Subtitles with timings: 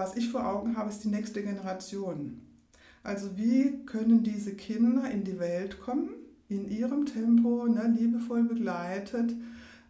[0.00, 2.40] was ich vor Augen habe, ist die nächste Generation.
[3.02, 6.08] Also wie können diese Kinder in die Welt kommen,
[6.48, 9.34] in ihrem Tempo, ne, liebevoll begleitet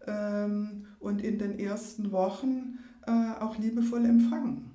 [0.06, 4.72] ähm, und in den ersten Wochen äh, auch liebevoll empfangen.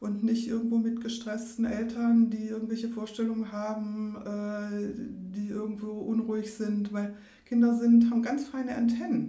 [0.00, 4.94] Und nicht irgendwo mit gestressten Eltern, die irgendwelche Vorstellungen haben, äh,
[5.36, 9.28] die irgendwo unruhig sind, weil Kinder sind, haben ganz feine Antennen.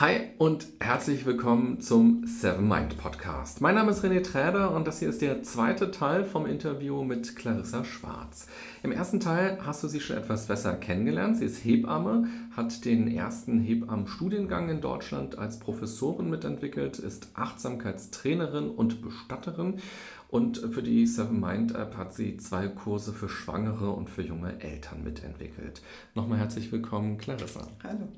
[0.00, 3.60] Hi und herzlich willkommen zum Seven Mind Podcast.
[3.60, 7.34] Mein Name ist René Träder und das hier ist der zweite Teil vom Interview mit
[7.34, 8.46] Clarissa Schwarz.
[8.84, 11.38] Im ersten Teil hast du sie schon etwas besser kennengelernt.
[11.38, 19.02] Sie ist Hebamme, hat den ersten Hebammenstudiengang in Deutschland als Professorin mitentwickelt, ist Achtsamkeitstrainerin und
[19.02, 19.80] Bestatterin
[20.28, 24.60] und für die Seven Mind App hat sie zwei Kurse für Schwangere und für junge
[24.60, 25.80] Eltern mitentwickelt.
[26.14, 27.66] Nochmal herzlich willkommen, Clarissa.
[27.82, 28.08] Hallo.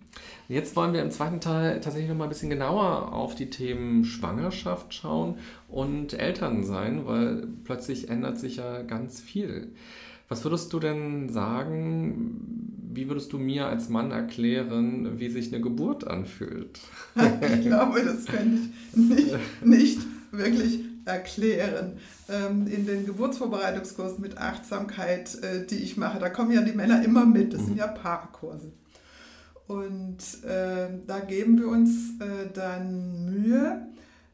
[0.49, 4.05] Jetzt wollen wir im zweiten Teil tatsächlich noch mal ein bisschen genauer auf die Themen
[4.05, 5.37] Schwangerschaft schauen
[5.69, 9.73] und Elternsein, weil plötzlich ändert sich ja ganz viel.
[10.29, 15.63] Was würdest du denn sagen, wie würdest du mir als Mann erklären, wie sich eine
[15.63, 16.81] Geburt anfühlt?
[17.15, 20.01] ich glaube, das kann ich nicht, nicht
[20.33, 21.99] wirklich erklären.
[22.29, 27.03] Ähm, in den Geburtsvorbereitungskursen mit Achtsamkeit, äh, die ich mache, da kommen ja die Männer
[27.05, 27.53] immer mit.
[27.55, 28.73] Das sind ja Paarkurse.
[29.67, 33.87] Und äh, da geben wir uns äh, dann Mühe,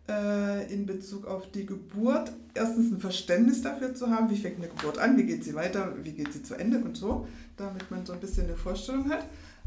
[0.09, 4.69] äh, in Bezug auf die Geburt erstens ein Verständnis dafür zu haben, wie fängt eine
[4.69, 8.07] Geburt an, wie geht sie weiter, wie geht sie zu Ende und so, damit man
[8.07, 9.27] so ein bisschen eine Vorstellung hat.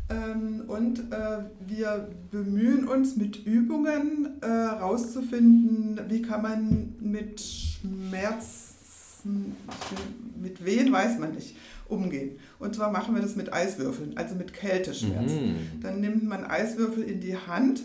[0.09, 8.75] Ähm, und äh, wir bemühen uns mit Übungen herauszufinden, äh, wie kann man mit Schmerzen,
[10.41, 11.56] mit Wehen weiß man nicht,
[11.88, 12.39] umgehen.
[12.57, 15.47] Und zwar machen wir das mit Eiswürfeln, also mit Kälteschmerzen.
[15.47, 15.81] Mhm.
[15.81, 17.84] Dann nimmt man Eiswürfel in die Hand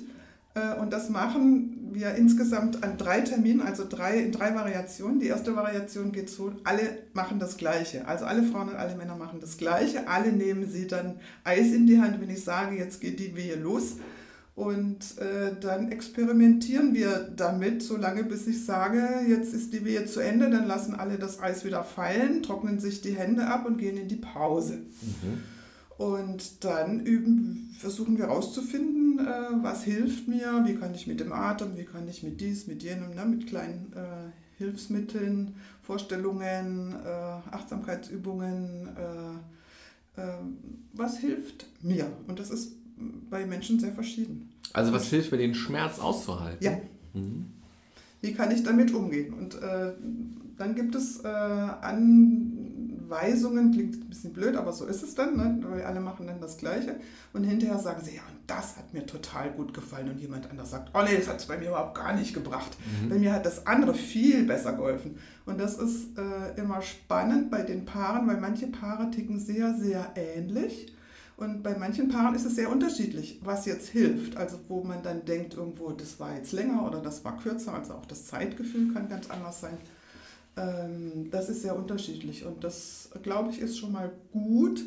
[0.54, 5.20] äh, und das machen wir insgesamt an drei Terminen, also drei, in drei Variationen.
[5.20, 6.82] Die erste Variation geht so, alle
[7.12, 8.06] machen das Gleiche.
[8.06, 10.08] Also alle Frauen und alle Männer machen das Gleiche.
[10.08, 13.56] Alle nehmen sie dann Eis in die Hand, wenn ich sage, jetzt geht die Wehe
[13.56, 13.96] los.
[14.54, 20.20] Und äh, dann experimentieren wir damit, solange bis ich sage, jetzt ist die Wehe zu
[20.20, 23.96] Ende, dann lassen alle das Eis wieder fallen, trocknen sich die Hände ab und gehen
[23.96, 24.74] in die Pause.
[24.74, 25.53] Mhm.
[25.96, 31.32] Und dann üben, versuchen wir herauszufinden, äh, was hilft mir, wie kann ich mit dem
[31.32, 37.54] Atem, wie kann ich mit dies, mit jenem, ne, mit kleinen äh, Hilfsmitteln, Vorstellungen, äh,
[37.54, 40.36] Achtsamkeitsübungen, äh, äh,
[40.92, 42.06] was hilft mir?
[42.26, 42.72] Und das ist
[43.30, 44.52] bei Menschen sehr verschieden.
[44.72, 46.64] Also was hilft mir, den Schmerz auszuhalten?
[46.64, 46.78] Ja.
[47.12, 47.46] Mhm.
[48.20, 49.34] Wie kann ich damit umgehen?
[49.34, 49.92] Und äh,
[50.56, 52.53] dann gibt es an
[53.14, 55.58] Weisungen, klingt ein bisschen blöd, aber so ist es dann, ne?
[55.68, 56.96] weil alle machen dann das Gleiche.
[57.32, 60.10] Und hinterher sagen sie, ja, und das hat mir total gut gefallen.
[60.10, 62.76] Und jemand anders sagt, oh nee, das hat es bei mir überhaupt gar nicht gebracht.
[63.02, 63.08] Mhm.
[63.08, 65.16] Bei mir hat das andere viel besser geholfen.
[65.46, 70.12] Und das ist äh, immer spannend bei den Paaren, weil manche Paare ticken sehr, sehr
[70.16, 70.92] ähnlich.
[71.36, 74.36] Und bei manchen Paaren ist es sehr unterschiedlich, was jetzt hilft.
[74.36, 77.74] Also wo man dann denkt, irgendwo, das war jetzt länger oder das war kürzer.
[77.74, 79.78] Also auch das Zeitgefühl kann ganz anders sein.
[80.56, 84.84] Ähm, das ist sehr unterschiedlich und das, glaube ich, ist schon mal gut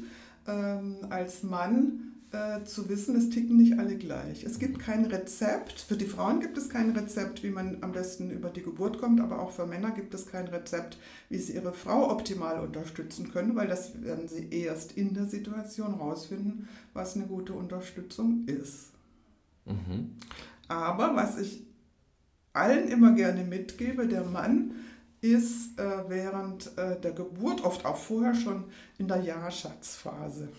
[0.48, 4.44] ähm, als Mann äh, zu wissen, es ticken nicht alle gleich.
[4.44, 8.32] Es gibt kein Rezept, für die Frauen gibt es kein Rezept, wie man am besten
[8.32, 10.98] über die Geburt kommt, aber auch für Männer gibt es kein Rezept,
[11.30, 15.94] wie sie ihre Frau optimal unterstützen können, weil das werden sie erst in der Situation
[15.94, 18.92] rausfinden, was eine gute Unterstützung ist.
[19.66, 20.16] Mhm.
[20.68, 21.64] Aber was ich
[22.52, 24.72] allen immer gerne mitgebe, der Mann,
[25.22, 28.66] ist äh, während äh, der Geburt, oft auch vorher schon
[28.98, 30.50] in der Ja-Schatzphase.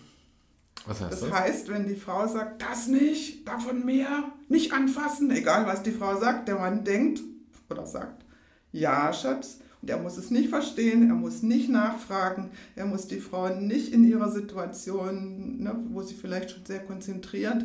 [0.85, 1.21] Was heißt das?
[1.21, 5.91] Das heißt, wenn die Frau sagt, das nicht, davon mehr, nicht anfassen, egal was die
[5.91, 7.21] Frau sagt, der Mann denkt
[7.69, 8.25] oder sagt,
[8.71, 13.19] ja, Schatz, und er muss es nicht verstehen, er muss nicht nachfragen, er muss die
[13.19, 17.63] Frau nicht in ihrer Situation, ne, wo sie vielleicht schon sehr konzentriert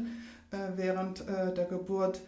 [0.51, 2.21] äh, während äh, der Geburt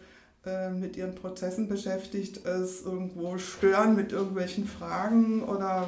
[0.47, 5.87] äh, mit ihren Prozessen beschäftigt ist, irgendwo stören mit irgendwelchen Fragen oder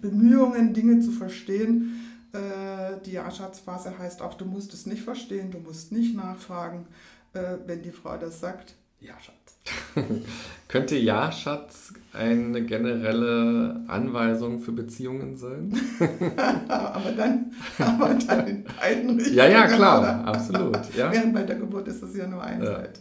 [0.00, 2.00] Bemühungen, Dinge zu verstehen.
[2.32, 6.86] Äh, die Ja-Schatzphase heißt auch, du musst es nicht verstehen, du musst nicht nachfragen.
[7.32, 9.58] Äh, wenn die Frau das sagt, Ja, Schatz.
[10.68, 15.72] Könnte Ja, Schatz eine generelle Anweisung für Beziehungen sein?
[16.68, 19.20] aber, dann, aber dann in beiden Richtungen.
[19.34, 20.24] Ja, ja, klar, oder?
[20.26, 20.94] absolut.
[20.96, 21.10] Ja.
[21.12, 22.72] Während bei der Geburt ist es ja nur eine ja.
[22.72, 23.00] Seite.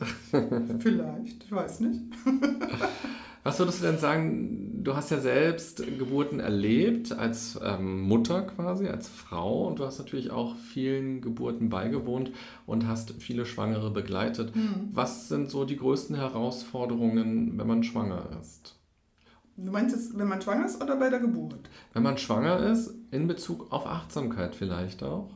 [0.80, 2.02] Vielleicht, ich weiß nicht.
[3.44, 8.88] Was würdest du denn sagen, du hast ja selbst Geburten erlebt, als ähm, Mutter quasi,
[8.88, 12.32] als Frau und du hast natürlich auch vielen Geburten beigewohnt
[12.66, 14.56] und hast viele Schwangere begleitet.
[14.56, 14.90] Mhm.
[14.92, 18.80] Was sind so die größten Herausforderungen, wenn man schwanger ist?
[19.58, 21.70] Du meinst jetzt, wenn man schwanger ist oder bei der Geburt?
[21.94, 25.30] Wenn man schwanger ist, in Bezug auf Achtsamkeit vielleicht auch?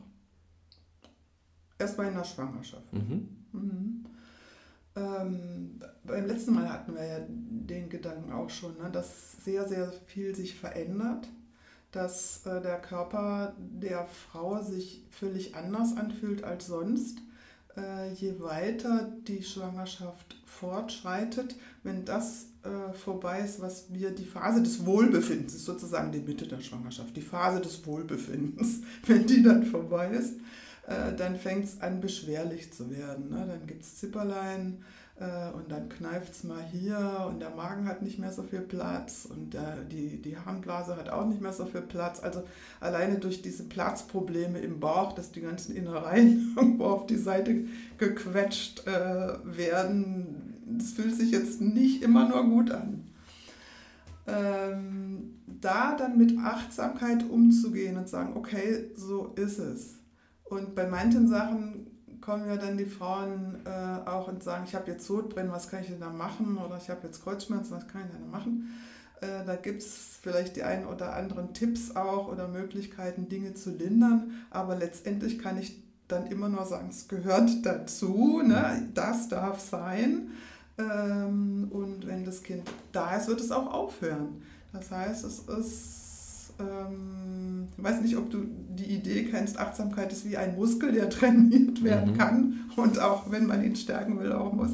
[1.78, 2.92] Erstmal in der Schwangerschaft.
[2.92, 3.28] Mhm.
[3.52, 4.06] Mhm.
[4.96, 9.92] Ähm, beim letzten Mal hatten wir ja den Gedanken auch schon, ne, dass sehr, sehr
[10.06, 11.28] viel sich verändert,
[11.92, 17.18] dass äh, der Körper der Frau sich völlig anders anfühlt als sonst.
[17.76, 24.62] Äh, je weiter die Schwangerschaft fortschreitet, wenn das äh, vorbei ist, was wir die Phase
[24.62, 29.64] des Wohlbefindens, ist sozusagen die Mitte der Schwangerschaft, die Phase des Wohlbefindens, wenn die dann
[29.64, 30.34] vorbei ist,
[30.86, 33.30] äh, dann fängt es an beschwerlich zu werden.
[33.30, 33.44] Ne?
[33.48, 34.84] Dann gibt es Zipperlein,
[35.16, 39.28] und dann kneift es mal hier und der Magen hat nicht mehr so viel Platz
[39.30, 42.20] und der, die, die Harnblase hat auch nicht mehr so viel Platz.
[42.20, 42.42] Also
[42.80, 47.64] alleine durch diese Platzprobleme im Bauch, dass die ganzen Innereien irgendwo auf die Seite
[47.96, 53.04] gequetscht äh, werden, das fühlt sich jetzt nicht immer nur gut an.
[54.26, 59.94] Ähm, da dann mit Achtsamkeit umzugehen und sagen, okay, so ist es.
[60.44, 61.93] Und bei manchen Sachen
[62.24, 65.82] kommen ja dann die Frauen äh, auch und sagen, ich habe jetzt Sodbrennen, was kann
[65.82, 66.56] ich denn da machen?
[66.56, 68.74] Oder ich habe jetzt Kreuzschmerzen, was kann ich denn da machen?
[69.20, 73.70] Äh, da gibt es vielleicht die einen oder anderen Tipps auch oder Möglichkeiten, Dinge zu
[73.70, 74.32] lindern.
[74.50, 78.88] Aber letztendlich kann ich dann immer nur sagen, es gehört dazu, ne?
[78.94, 80.30] das darf sein.
[80.78, 82.62] Ähm, und wenn das Kind
[82.92, 84.42] da ist, wird es auch aufhören.
[84.72, 86.03] Das heißt, es ist
[86.58, 91.10] ähm, ich weiß nicht, ob du die Idee kennst, Achtsamkeit ist wie ein Muskel, der
[91.10, 92.18] trainiert werden mhm.
[92.18, 94.72] kann und auch wenn man ihn stärken will, auch muss.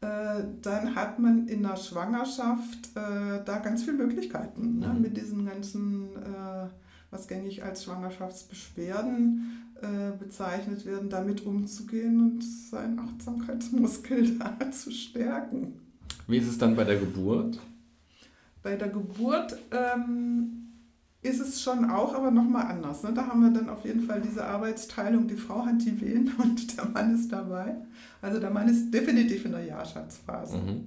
[0.00, 4.88] Äh, dann hat man in der Schwangerschaft äh, da ganz viele Möglichkeiten ne?
[4.88, 5.00] mhm.
[5.00, 6.68] mit diesen ganzen, äh,
[7.10, 15.80] was gängig als Schwangerschaftsbeschwerden äh, bezeichnet werden, damit umzugehen und seinen Achtsamkeitsmuskel da zu stärken.
[16.26, 17.60] Wie ist es dann bei der Geburt?
[18.62, 20.63] Bei der Geburt ähm,
[21.24, 23.02] ist es schon auch, aber nochmal anders.
[23.02, 23.12] Ne?
[23.14, 26.76] Da haben wir dann auf jeden Fall diese Arbeitsteilung, die Frau hat die Wehen und
[26.76, 27.76] der Mann ist dabei.
[28.20, 30.58] Also der Mann ist definitiv in der Jahrschatz-Phase.
[30.58, 30.86] Mhm.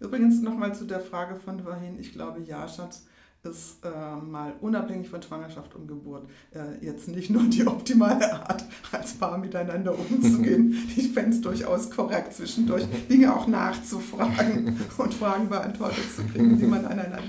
[0.00, 3.04] Übrigens nochmal zu der Frage von vorhin, ich glaube, Jahrschatz
[3.42, 8.64] ist äh, mal unabhängig von Schwangerschaft und Geburt äh, jetzt nicht nur die optimale Art,
[8.90, 10.74] als Paar miteinander umzugehen.
[10.96, 16.66] ich fände es durchaus korrekt, zwischendurch Dinge auch nachzufragen und Fragen beantwortet zu kriegen, die
[16.66, 17.24] man aneinander hat.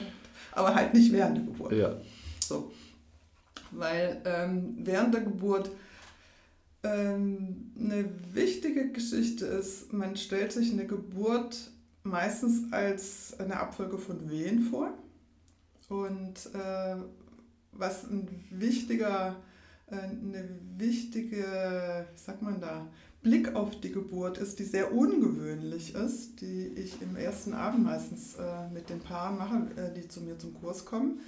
[0.54, 1.74] Aber halt nicht während der Geburt.
[1.74, 1.96] Ja.
[2.48, 2.72] So.
[3.72, 5.72] Weil ähm, während der Geburt
[6.84, 11.72] ähm, eine wichtige Geschichte ist, man stellt sich eine Geburt
[12.04, 14.94] meistens als eine Abfolge von Wehen vor.
[15.90, 16.96] Und äh,
[17.72, 19.36] was ein wichtiger,
[19.88, 22.88] äh, eine wichtige, wie sagt man da,
[23.24, 28.36] Blick auf die Geburt ist, die sehr ungewöhnlich ist, die ich im ersten Abend meistens
[28.36, 31.20] äh, mit den Paaren mache, äh, die zu mir zum Kurs kommen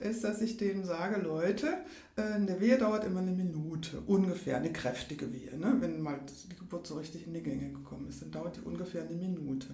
[0.00, 1.78] ist, dass ich denen sage, Leute,
[2.16, 5.56] äh, eine Wehe dauert immer eine Minute, ungefähr, eine kräftige Wehe.
[5.58, 5.76] Ne?
[5.80, 6.18] Wenn mal
[6.50, 9.68] die Geburt so richtig in die Gänge gekommen ist, dann dauert die ungefähr eine Minute.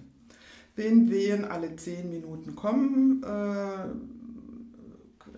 [0.75, 3.87] Wenn Wehen alle zehn Minuten kommen, äh,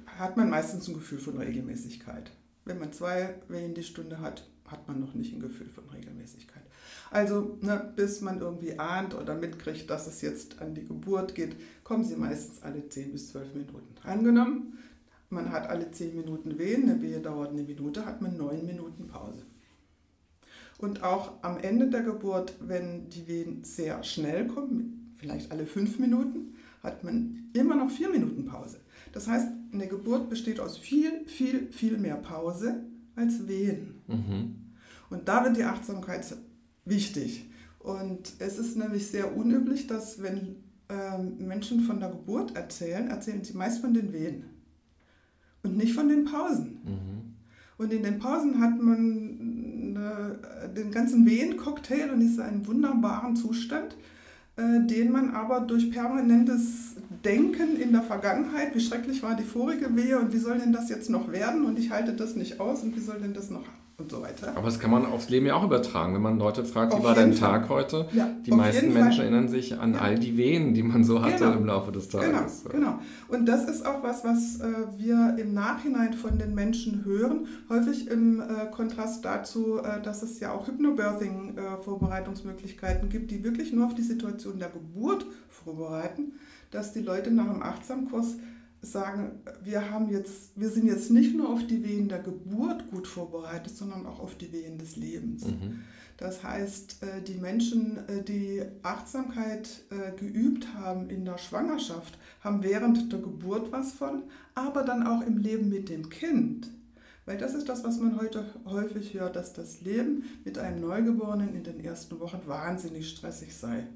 [0.06, 2.32] hat man meistens ein Gefühl von Regelmäßigkeit.
[2.66, 6.64] Wenn man zwei Wehen die Stunde hat, hat man noch nicht ein Gefühl von Regelmäßigkeit.
[7.12, 11.56] Also ne, bis man irgendwie ahnt oder mitkriegt, dass es jetzt an die Geburt geht,
[11.84, 13.96] kommen sie meistens alle 10 bis 12 Minuten.
[14.04, 14.78] Angenommen,
[15.30, 19.08] man hat alle 10 Minuten Wehen, eine Wehe dauert eine Minute, hat man 9 Minuten
[19.08, 19.44] Pause.
[20.78, 26.00] Und auch am Ende der Geburt, wenn die Wehen sehr schnell kommen, vielleicht alle 5
[26.00, 28.80] Minuten, hat man immer noch 4 Minuten Pause.
[29.12, 32.84] Das heißt, eine Geburt besteht aus viel, viel, viel mehr Pause
[33.16, 33.99] als Wehen.
[34.10, 34.56] Mhm.
[35.10, 36.26] Und da wird die Achtsamkeit
[36.86, 37.50] wichtig.
[37.80, 40.58] Und es ist nämlich sehr unüblich, dass wenn
[40.90, 44.44] ähm, Menschen von der Geburt erzählen, erzählen sie meist von den Wehen
[45.64, 46.80] und nicht von den Pausen.
[46.84, 47.36] Mhm.
[47.78, 53.96] Und in den Pausen hat man äh, den ganzen Wehencocktail und ist einen wunderbaren Zustand,
[54.58, 59.96] äh, den man aber durch permanentes denken in der Vergangenheit, wie schrecklich war die vorige
[59.96, 62.84] Wehe und wie soll denn das jetzt noch werden und ich halte das nicht aus
[62.84, 63.64] und wie soll denn das noch
[64.00, 64.56] und so weiter.
[64.56, 67.04] Aber das kann man aufs Leben ja auch übertragen, wenn man Leute fragt, auf wie
[67.04, 67.60] war dein Fall.
[67.60, 68.08] Tag heute?
[68.14, 70.00] Ja, die meisten Menschen erinnern sich an ja.
[70.00, 71.58] all die Wehen, die man so hatte genau.
[71.58, 72.64] im Laufe des Tages.
[72.64, 73.00] Genau, genau.
[73.28, 78.10] Und das ist auch was, was äh, wir im Nachhinein von den Menschen hören, häufig
[78.10, 83.88] im äh, Kontrast dazu, äh, dass es ja auch Hypnobirthing-Vorbereitungsmöglichkeiten äh, gibt, die wirklich nur
[83.88, 86.36] auf die Situation der Geburt vorbereiten,
[86.72, 88.38] dass die Leute nach dem Achtsamkurs
[88.82, 93.08] sagen, wir, haben jetzt, wir sind jetzt nicht nur auf die Wehen der Geburt gut
[93.08, 95.46] vorbereitet, sondern auch auf die Wehen des Lebens.
[95.46, 95.82] Mhm.
[96.18, 102.62] Das heißt, äh, die Menschen, äh, die Achtsamkeit äh, geübt haben in der Schwangerschaft, haben
[102.62, 106.70] während der Geburt was von, aber dann auch im Leben mit dem Kind.
[107.26, 111.54] Weil das ist das, was man heute häufig hört, dass das Leben mit einem Neugeborenen
[111.54, 113.88] in den ersten Wochen wahnsinnig stressig sei.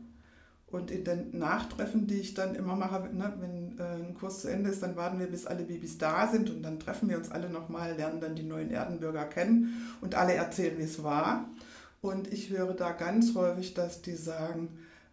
[0.74, 4.48] Und in den Nachtreffen, die ich dann immer mache, ne, wenn äh, ein Kurs zu
[4.48, 7.30] Ende ist, dann warten wir, bis alle Babys da sind und dann treffen wir uns
[7.30, 11.48] alle nochmal, lernen dann die neuen Erdenbürger kennen und alle erzählen, wie es war.
[12.02, 14.70] Und ich höre da ganz häufig, dass die sagen,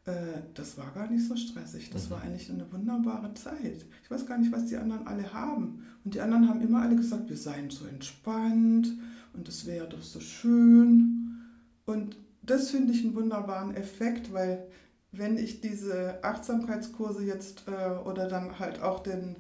[0.07, 0.13] äh,
[0.55, 2.11] das war gar nicht so stressig, das mhm.
[2.13, 3.85] war eigentlich eine wunderbare Zeit.
[4.03, 5.85] Ich weiß gar nicht, was die anderen alle haben.
[6.07, 8.89] Und die anderen haben immer alle gesagt, wir seien so entspannt
[9.35, 11.37] und es wäre doch so schön.
[11.85, 14.67] Und das finde ich einen wunderbaren Effekt, weil
[15.13, 19.37] wenn ich diese Achtsamkeitskurse jetzt äh, oder dann halt auch den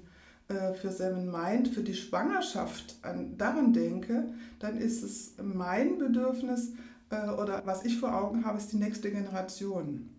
[0.48, 4.24] äh, für Seven Mind, für die Schwangerschaft an, daran denke,
[4.58, 6.72] dann ist es mein Bedürfnis
[7.10, 10.10] äh, oder was ich vor Augen habe, ist die nächste Generation.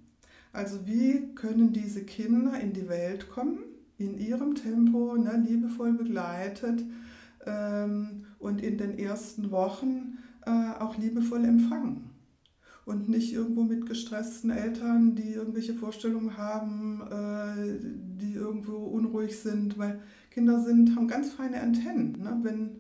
[0.54, 3.60] Also wie können diese Kinder in die Welt kommen,
[3.98, 6.84] in ihrem Tempo, ne, liebevoll begleitet
[7.46, 12.11] ähm, und in den ersten Wochen äh, auch liebevoll empfangen
[12.92, 17.80] und nicht irgendwo mit gestressten Eltern, die irgendwelche Vorstellungen haben, äh,
[18.22, 22.22] die irgendwo unruhig sind, weil Kinder sind, haben ganz feine Antennen.
[22.22, 22.40] Ne?
[22.42, 22.72] Wenn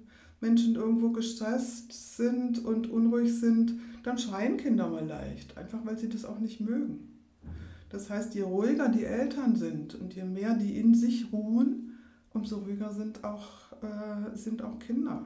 [0.41, 6.09] Menschen irgendwo gestresst sind und unruhig sind, dann schreien Kinder mal leicht, einfach weil sie
[6.09, 7.07] das auch nicht mögen.
[7.87, 11.97] Das heißt, je ruhiger die Eltern sind und je mehr die in sich ruhen,
[12.33, 15.23] umso ruhiger sind auch, äh, sind auch Kinder.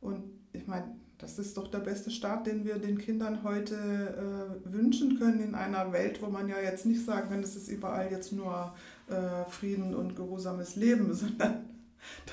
[0.00, 4.72] Und ich meine, das ist doch der beste Start, den wir den Kindern heute äh,
[4.72, 8.10] wünschen können in einer Welt, wo man ja jetzt nicht sagen kann, es ist überall
[8.10, 8.74] jetzt nur
[9.08, 11.64] äh, Frieden und geruhsames Leben, sondern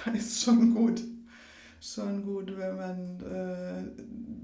[0.06, 1.02] da ist schon gut,
[1.80, 4.04] schon gut, wenn man äh,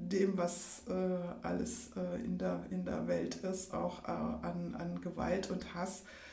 [0.10, 5.02] dem, was äh, alles äh, in, der, in der Welt ist, auch äh, an, an
[5.02, 6.29] Gewalt und Hass äh,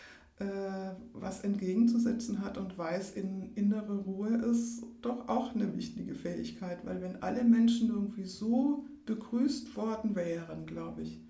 [1.14, 7.00] was entgegenzusetzen hat und weiß, in innere Ruhe ist doch auch eine wichtige Fähigkeit, weil
[7.00, 11.20] wenn alle Menschen irgendwie so begrüßt worden wären, glaube ich,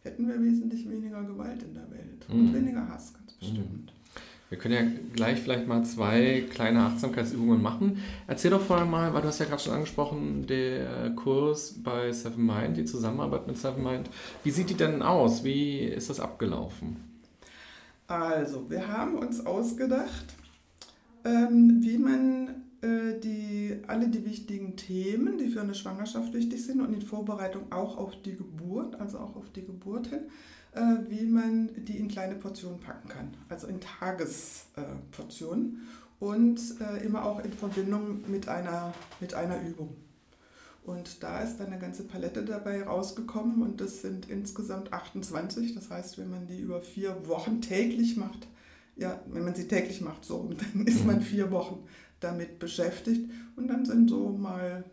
[0.00, 2.40] hätten wir wesentlich weniger Gewalt in der Welt mhm.
[2.40, 3.38] und weniger Hass, ganz mhm.
[3.40, 3.92] bestimmt.
[4.48, 4.82] Wir können ja
[5.12, 7.98] gleich vielleicht mal zwei kleine Achtsamkeitsübungen machen.
[8.28, 12.46] Erzähl doch vorher mal, weil du hast ja gerade schon angesprochen, der Kurs bei Seven
[12.46, 14.08] Mind, die Zusammenarbeit mit Seven Mind.
[14.44, 15.42] Wie sieht die denn aus?
[15.42, 17.15] Wie ist das abgelaufen?
[18.08, 20.36] Also, wir haben uns ausgedacht,
[21.24, 26.80] ähm, wie man äh, die, alle die wichtigen Themen, die für eine Schwangerschaft wichtig sind
[26.80, 30.20] und in Vorbereitung auch auf die Geburt, also auch auf die Geburt hin,
[30.72, 35.80] äh, wie man die in kleine Portionen packen kann, also in Tagesportionen
[36.20, 39.96] und äh, immer auch in Verbindung mit einer, mit einer Übung.
[40.86, 45.74] Und da ist dann eine ganze Palette dabei rausgekommen und das sind insgesamt 28.
[45.74, 48.46] Das heißt, wenn man die über vier Wochen täglich macht,
[48.94, 51.22] ja, wenn man sie täglich macht, so, dann ist man mhm.
[51.22, 51.84] vier Wochen
[52.20, 53.28] damit beschäftigt.
[53.56, 54.84] Und dann sind so mal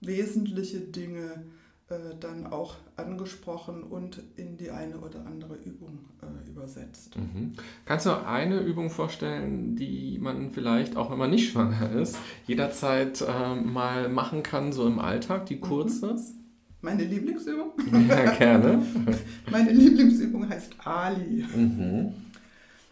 [0.00, 1.44] wesentliche Dinge
[1.90, 7.16] äh, dann auch angesprochen und in die eine oder andere Übung äh, übersetzt.
[7.16, 7.54] Mhm.
[7.84, 12.16] Kannst du eine Übung vorstellen, die man vielleicht, auch wenn man nicht schwanger ist,
[12.46, 16.10] jederzeit äh, mal machen kann, so im Alltag, die kurz mhm.
[16.10, 16.34] ist?
[16.80, 17.72] Meine Lieblingsübung?
[18.08, 18.82] Ja, gerne.
[19.50, 21.44] Meine Lieblingsübung heißt Ali.
[21.54, 22.14] Mhm.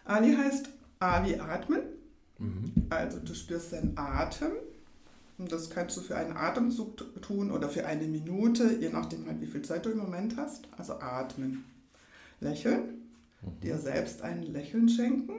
[0.04, 1.82] Ali heißt A wie atmen.
[2.38, 2.72] Mhm.
[2.90, 4.52] Also du spürst deinen Atem
[5.38, 9.40] und das kannst du für einen Atemzug tun oder für eine Minute, je nachdem halt,
[9.40, 10.68] wie viel Zeit du im Moment hast.
[10.76, 11.64] Also atmen.
[12.40, 13.08] Lächeln,
[13.42, 13.60] mhm.
[13.60, 15.32] dir selbst ein Lächeln schenken.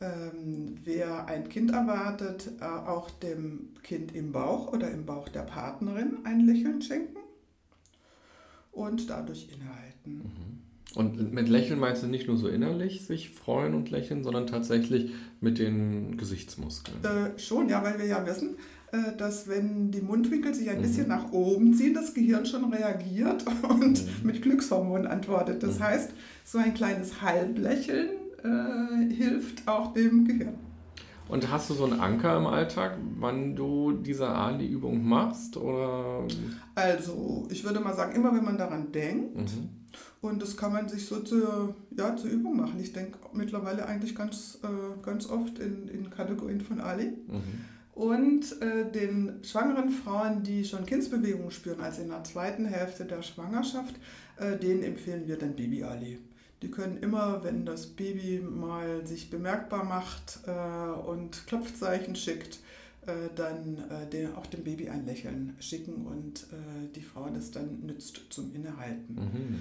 [0.00, 5.42] Ähm, wer ein Kind erwartet, äh, auch dem Kind im Bauch oder im Bauch der
[5.42, 7.18] Partnerin ein Lächeln schenken
[8.72, 10.14] und dadurch innehalten.
[10.14, 10.53] Mhm.
[10.94, 15.12] Und mit Lächeln meinst du nicht nur so innerlich sich freuen und lächeln, sondern tatsächlich
[15.40, 16.98] mit den Gesichtsmuskeln?
[17.02, 18.56] Äh, schon, ja, weil wir ja wissen,
[18.92, 20.82] äh, dass wenn die Mundwinkel sich ein mhm.
[20.82, 24.08] bisschen nach oben ziehen, das Gehirn schon reagiert und mhm.
[24.22, 25.62] mit Glückshormonen antwortet.
[25.62, 25.84] Das mhm.
[25.84, 26.10] heißt,
[26.44, 28.10] so ein kleines Halblächeln
[28.44, 30.54] äh, hilft auch dem Gehirn.
[31.26, 35.56] Und hast du so einen Anker im Alltag, wann du diese Ali-Übung machst?
[35.56, 36.24] Oder?
[36.74, 39.68] Also, ich würde mal sagen, immer wenn man daran denkt, mhm.
[40.20, 42.80] und das kann man sich so zur, ja, zur Übung machen.
[42.80, 47.06] Ich denke mittlerweile eigentlich ganz, äh, ganz oft in, in Kategorien von Ali.
[47.26, 47.42] Mhm.
[47.94, 53.22] Und äh, den schwangeren Frauen, die schon Kindsbewegungen spüren, also in der zweiten Hälfte der
[53.22, 53.94] Schwangerschaft,
[54.36, 56.18] äh, denen empfehlen wir dann Baby Ali.
[56.62, 62.58] Die können immer, wenn das Baby mal sich bemerkbar macht äh, und Klopfzeichen schickt,
[63.34, 67.80] dann äh, den, auch dem Baby ein Lächeln schicken und äh, die Frau das dann
[67.80, 69.14] nützt zum Innehalten.
[69.14, 69.60] Mhm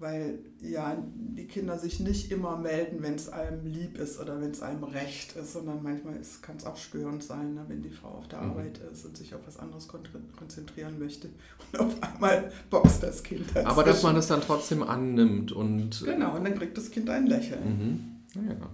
[0.00, 4.50] weil ja die Kinder sich nicht immer melden, wenn es einem lieb ist oder wenn
[4.50, 8.08] es einem recht ist, sondern manchmal kann es auch störend sein, ne, wenn die Frau
[8.08, 8.50] auf der mhm.
[8.50, 11.28] Arbeit ist und sich auf was anderes konzentrieren möchte
[11.72, 13.46] und auf einmal boxt das Kind.
[13.48, 13.66] Dazwischen.
[13.66, 16.02] Aber dass man es dann trotzdem annimmt und...
[16.02, 18.22] Genau, und dann kriegt das Kind ein Lächeln.
[18.34, 18.48] Mhm.
[18.48, 18.70] Ja,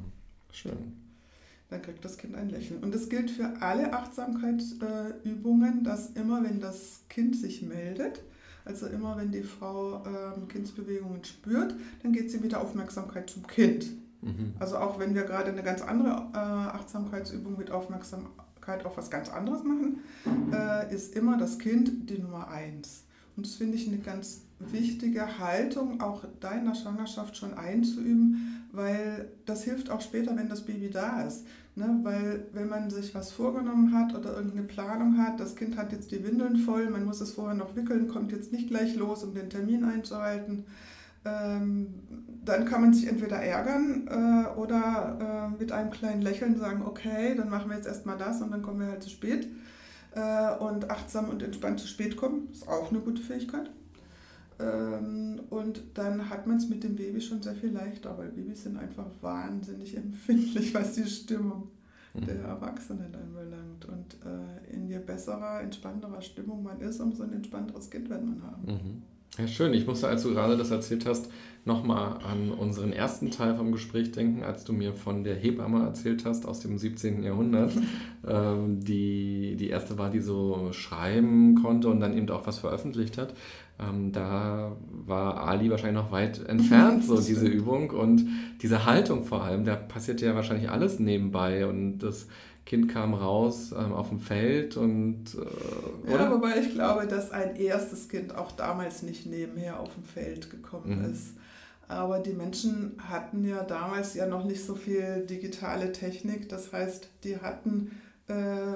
[0.52, 0.95] schön.
[1.68, 2.82] Dann kriegt das Kind ein Lächeln.
[2.82, 8.22] Und das gilt für alle Achtsamkeitsübungen, dass immer, wenn das Kind sich meldet,
[8.64, 13.46] also immer, wenn die Frau ähm, Kindsbewegungen spürt, dann geht sie mit der Aufmerksamkeit zum
[13.46, 13.86] Kind.
[14.22, 14.54] Mhm.
[14.58, 19.28] Also auch wenn wir gerade eine ganz andere äh, Achtsamkeitsübung mit Aufmerksamkeit auf was ganz
[19.28, 20.00] anderes machen,
[20.52, 23.04] äh, ist immer das Kind die Nummer eins.
[23.36, 28.64] Und das finde ich eine ganz wichtige Haltung, auch da in der Schwangerschaft schon einzuüben,
[28.72, 31.46] weil das hilft auch später, wenn das Baby da ist.
[31.74, 32.00] Ne?
[32.02, 36.10] Weil wenn man sich was vorgenommen hat oder irgendeine Planung hat, das Kind hat jetzt
[36.10, 39.34] die Windeln voll, man muss es vorher noch wickeln, kommt jetzt nicht gleich los, um
[39.34, 40.64] den Termin einzuhalten,
[41.26, 41.88] ähm,
[42.44, 47.34] dann kann man sich entweder ärgern äh, oder äh, mit einem kleinen Lächeln sagen, okay,
[47.34, 49.48] dann machen wir jetzt erstmal das und dann kommen wir halt zu spät.
[50.14, 53.70] Äh, und achtsam und entspannt zu spät kommen, ist auch eine gute Fähigkeit.
[54.58, 58.62] Ähm, und dann hat man es mit dem Baby schon sehr viel leichter, weil Babys
[58.62, 61.68] sind einfach wahnsinnig empfindlich, was die Stimmung
[62.14, 62.26] mhm.
[62.26, 63.84] der Erwachsenen anbelangt.
[63.84, 68.42] Und äh, in je besserer, entspannterer Stimmung man ist, umso ein entspannteres Kind wird man
[68.42, 68.66] haben.
[68.66, 69.02] Mhm.
[69.38, 69.74] Ja, schön.
[69.74, 71.30] Ich musste, als du gerade das erzählt hast,
[71.66, 76.24] nochmal an unseren ersten Teil vom Gespräch denken, als du mir von der Hebamme erzählt
[76.24, 77.22] hast aus dem 17.
[77.22, 77.72] Jahrhundert.
[78.26, 83.18] ähm, die, die erste war, die so schreiben konnte und dann eben auch was veröffentlicht
[83.18, 83.34] hat.
[83.78, 88.26] Ähm, da war Ali wahrscheinlich noch weit entfernt, so diese Übung und
[88.62, 89.64] diese Haltung vor allem.
[89.64, 92.28] Da passierte ja wahrscheinlich alles nebenbei und das
[92.66, 95.36] Kind kam raus ähm, auf dem Feld und.
[96.06, 100.02] Äh, ja, wobei ich glaube, dass ein erstes Kind auch damals nicht nebenher auf dem
[100.02, 101.12] Feld gekommen mhm.
[101.12, 101.34] ist.
[101.86, 106.48] Aber die Menschen hatten ja damals ja noch nicht so viel digitale Technik.
[106.48, 107.92] Das heißt, die hatten
[108.26, 108.74] äh,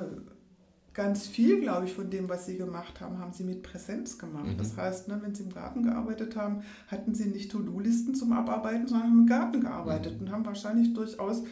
[0.95, 4.47] ganz viel, glaube ich, von dem, was sie gemacht haben, haben sie mit Präsenz gemacht.
[4.47, 4.59] Mhm.
[4.59, 8.87] Das heißt, ne, wenn sie im Garten gearbeitet haben, hatten sie nicht To-Do-Listen zum Abarbeiten,
[8.87, 10.27] sondern haben im Garten gearbeitet mhm.
[10.27, 11.43] und haben wahrscheinlich durchaus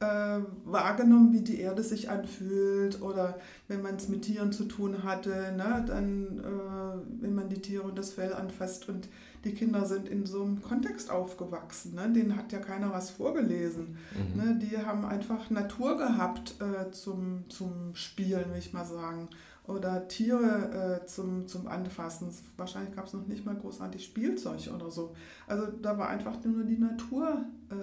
[0.00, 5.02] äh, wahrgenommen, wie die Erde sich anfühlt oder wenn man es mit Tieren zu tun
[5.02, 9.08] hatte, ne, dann, äh, wenn man die Tiere und das Fell anfasst und
[9.44, 13.96] die Kinder sind in so einem Kontext aufgewachsen, ne, denen hat ja keiner was vorgelesen.
[14.12, 14.42] Mhm.
[14.42, 19.28] Ne, die haben einfach Natur gehabt äh, zum, zum Spielen, will ich mal sagen
[19.68, 22.30] oder Tiere äh, zum, zum Anfassen.
[22.56, 25.14] Wahrscheinlich gab es noch nicht mal großartig Spielzeug oder so.
[25.46, 27.74] Also da war einfach nur die Natur äh,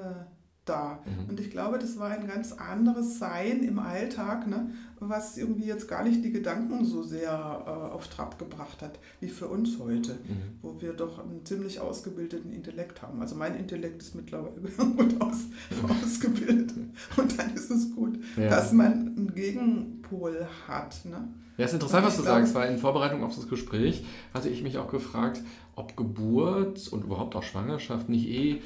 [0.65, 0.99] da.
[1.06, 1.30] Mhm.
[1.30, 5.88] Und ich glaube, das war ein ganz anderes Sein im Alltag, ne, was irgendwie jetzt
[5.88, 10.13] gar nicht die Gedanken so sehr äh, auf Trab gebracht hat, wie für uns heute,
[10.13, 10.60] mhm.
[10.62, 13.21] wo wir doch einen ziemlich ausgebildeten Intellekt haben.
[13.21, 15.91] Also mein Intellekt ist mittlerweile gut aus, mhm.
[16.04, 16.73] ausgebildet.
[17.17, 18.49] Und dann ist es gut, ja.
[18.49, 21.06] dass man einen Gegenpol hat.
[21.06, 21.28] Ne?
[21.58, 24.63] Ja, ist interessant, was du glaube, sagst, weil in Vorbereitung auf das Gespräch hatte ich
[24.63, 25.41] mich auch gefragt,
[25.75, 28.62] ob Geburt und überhaupt auch Schwangerschaft nicht eh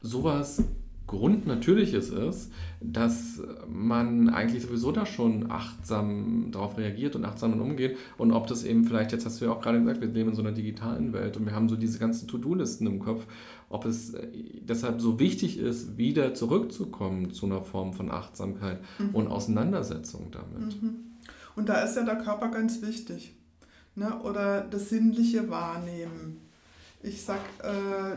[0.00, 0.62] sowas
[1.06, 7.96] Grundnatürliches ist, dass man eigentlich sowieso da schon achtsam darauf reagiert und achtsam umgeht.
[8.16, 10.34] Und ob das eben vielleicht, jetzt hast du ja auch gerade gesagt, wir leben in
[10.34, 13.26] so einer digitalen Welt und wir haben so diese ganzen To-Do-Listen im Kopf,
[13.68, 14.28] ob es äh,
[14.60, 19.14] deshalb so wichtig ist, wieder zurückzukommen zu einer Form von Achtsamkeit mhm.
[19.14, 20.82] und Auseinandersetzung damit.
[20.82, 20.96] Mhm.
[21.56, 23.34] Und da ist ja der Körper ganz wichtig.
[23.94, 24.20] Ne?
[24.22, 26.40] Oder das sinnliche Wahrnehmen.
[27.02, 28.16] Ich sag, äh,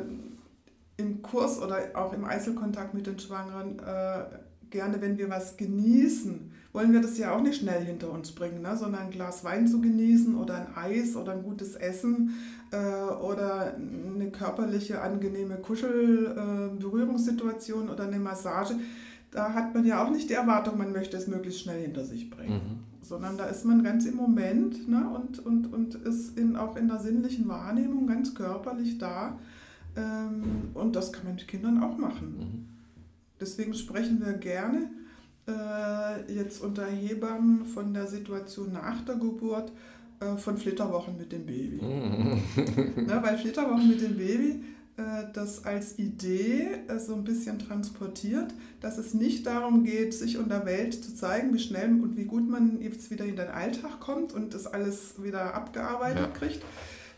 [0.97, 4.25] im Kurs oder auch im Einzelkontakt mit den Schwangeren äh,
[4.69, 8.61] gerne, wenn wir was genießen, wollen wir das ja auch nicht schnell hinter uns bringen,
[8.61, 8.77] ne?
[8.77, 12.35] sondern ein Glas Wein zu genießen oder ein Eis oder ein gutes Essen
[12.71, 18.75] äh, oder eine körperliche, angenehme Kuschel-Berührungssituation äh, oder eine Massage.
[19.31, 22.29] Da hat man ja auch nicht die Erwartung, man möchte es möglichst schnell hinter sich
[22.29, 22.53] bringen.
[22.53, 22.83] Mhm.
[23.01, 25.09] Sondern da ist man ganz im Moment ne?
[25.09, 29.39] und, und, und ist in, auch in der sinnlichen Wahrnehmung ganz körperlich da
[29.97, 32.67] ähm, und das kann man mit Kindern auch machen.
[33.39, 34.89] Deswegen sprechen wir gerne
[35.47, 39.71] äh, jetzt unter Hebammen von der Situation nach der Geburt
[40.19, 41.81] äh, von Flitterwochen mit dem Baby.
[41.81, 43.05] Mhm.
[43.05, 44.63] ne, weil Flitterwochen mit dem Baby
[44.97, 50.37] äh, das als Idee äh, so ein bisschen transportiert, dass es nicht darum geht, sich
[50.37, 53.49] und der Welt zu zeigen, wie schnell und wie gut man jetzt wieder in den
[53.49, 56.27] Alltag kommt und das alles wieder abgearbeitet ja.
[56.27, 56.63] kriegt,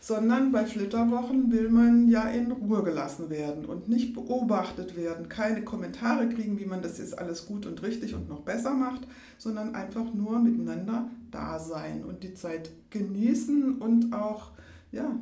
[0.00, 5.62] sondern bei Flitterwochen will man ja in Ruhe gelassen werden und nicht beobachtet werden, keine
[5.62, 9.02] Kommentare kriegen, wie man das jetzt alles gut und richtig und noch besser macht,
[9.36, 14.52] sondern einfach nur miteinander da sein und die Zeit genießen und auch
[14.90, 15.14] ja,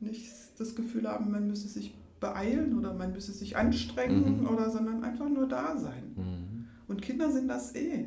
[0.00, 4.48] nicht das Gefühl haben, man müsse sich beeilen oder man müsse sich anstrengen mhm.
[4.48, 6.12] oder sondern einfach nur da sein.
[6.16, 6.64] Mhm.
[6.88, 8.06] Und Kinder sind das eh.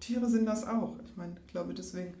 [0.00, 0.96] Tiere sind das auch.
[1.04, 2.14] Ich meine, ich glaube, deswegen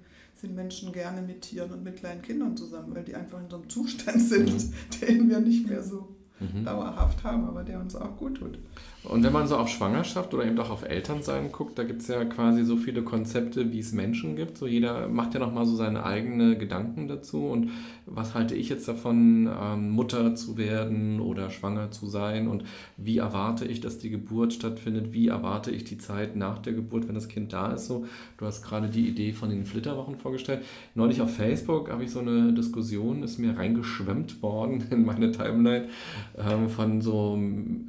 [0.46, 3.56] sind Menschen gerne mit Tieren und mit kleinen Kindern zusammen, weil die einfach in so
[3.56, 4.72] einem Zustand sind, mhm.
[5.00, 6.64] den wir nicht mehr so mhm.
[6.64, 8.58] dauerhaft haben, aber der uns auch gut tut.
[9.08, 12.08] Und wenn man so auf Schwangerschaft oder eben auch auf Elternsein guckt, da gibt es
[12.08, 14.58] ja quasi so viele Konzepte, wie es Menschen gibt.
[14.58, 17.46] So jeder macht ja nochmal so seine eigenen Gedanken dazu.
[17.46, 17.70] Und
[18.04, 22.48] was halte ich jetzt davon, ähm, Mutter zu werden oder schwanger zu sein?
[22.48, 22.64] Und
[22.96, 25.12] wie erwarte ich, dass die Geburt stattfindet?
[25.12, 27.86] Wie erwarte ich die Zeit nach der Geburt, wenn das Kind da ist?
[27.86, 28.06] So,
[28.38, 30.64] du hast gerade die Idee von den Flitterwochen vorgestellt.
[30.96, 35.86] Neulich auf Facebook habe ich so eine Diskussion, ist mir reingeschwemmt worden in meine Timeline
[36.36, 37.38] ähm, von so,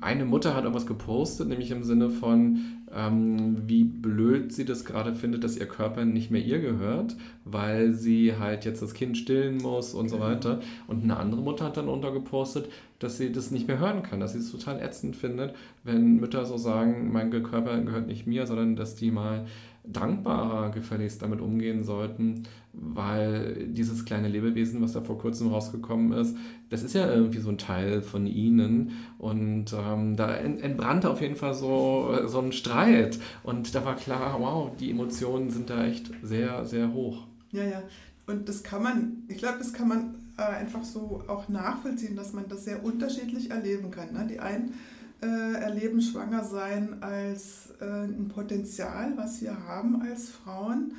[0.01, 2.60] eine Mutter hat irgendwas gepostet gepostet, nämlich im Sinne von,
[2.93, 7.15] ähm, wie blöd sie das gerade findet, dass ihr Körper nicht mehr ihr gehört,
[7.46, 10.60] weil sie halt jetzt das Kind stillen muss und so weiter.
[10.88, 12.67] Und eine andere Mutter hat dann untergepostet,
[13.00, 16.46] dass sie das nicht mehr hören kann, dass sie es total ätzend findet, wenn Mütter
[16.46, 19.46] so sagen, mein Körper gehört nicht mir, sondern dass die mal
[19.91, 26.36] dankbarer gefälligst damit umgehen sollten, weil dieses kleine Lebewesen, was da vor kurzem rausgekommen ist,
[26.69, 31.36] das ist ja irgendwie so ein Teil von ihnen und ähm, da entbrannte auf jeden
[31.36, 36.12] Fall so, so ein Streit und da war klar, wow, die Emotionen sind da echt
[36.21, 37.26] sehr, sehr hoch.
[37.52, 37.84] Ja, ja.
[38.28, 42.34] Und das kann man, ich glaube, das kann man äh, einfach so auch nachvollziehen, dass
[42.34, 44.13] man das sehr unterschiedlich erleben kann.
[44.13, 44.28] Ne?
[44.30, 44.73] Die einen
[45.21, 50.93] äh, erleben Schwangersein als äh, ein Potenzial, was wir haben als Frauen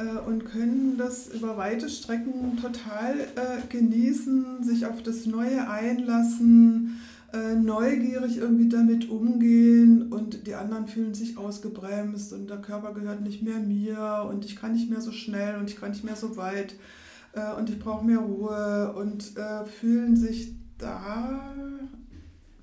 [0.00, 7.00] äh, und können das über weite Strecken total äh, genießen, sich auf das Neue einlassen,
[7.32, 13.20] äh, neugierig irgendwie damit umgehen und die anderen fühlen sich ausgebremst und der Körper gehört
[13.20, 16.16] nicht mehr mir und ich kann nicht mehr so schnell und ich kann nicht mehr
[16.16, 16.74] so weit
[17.56, 19.34] und ich brauche mehr Ruhe und
[19.78, 21.40] fühlen sich da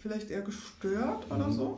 [0.08, 1.54] vielleicht eher gestört oder mhm.
[1.54, 1.78] so.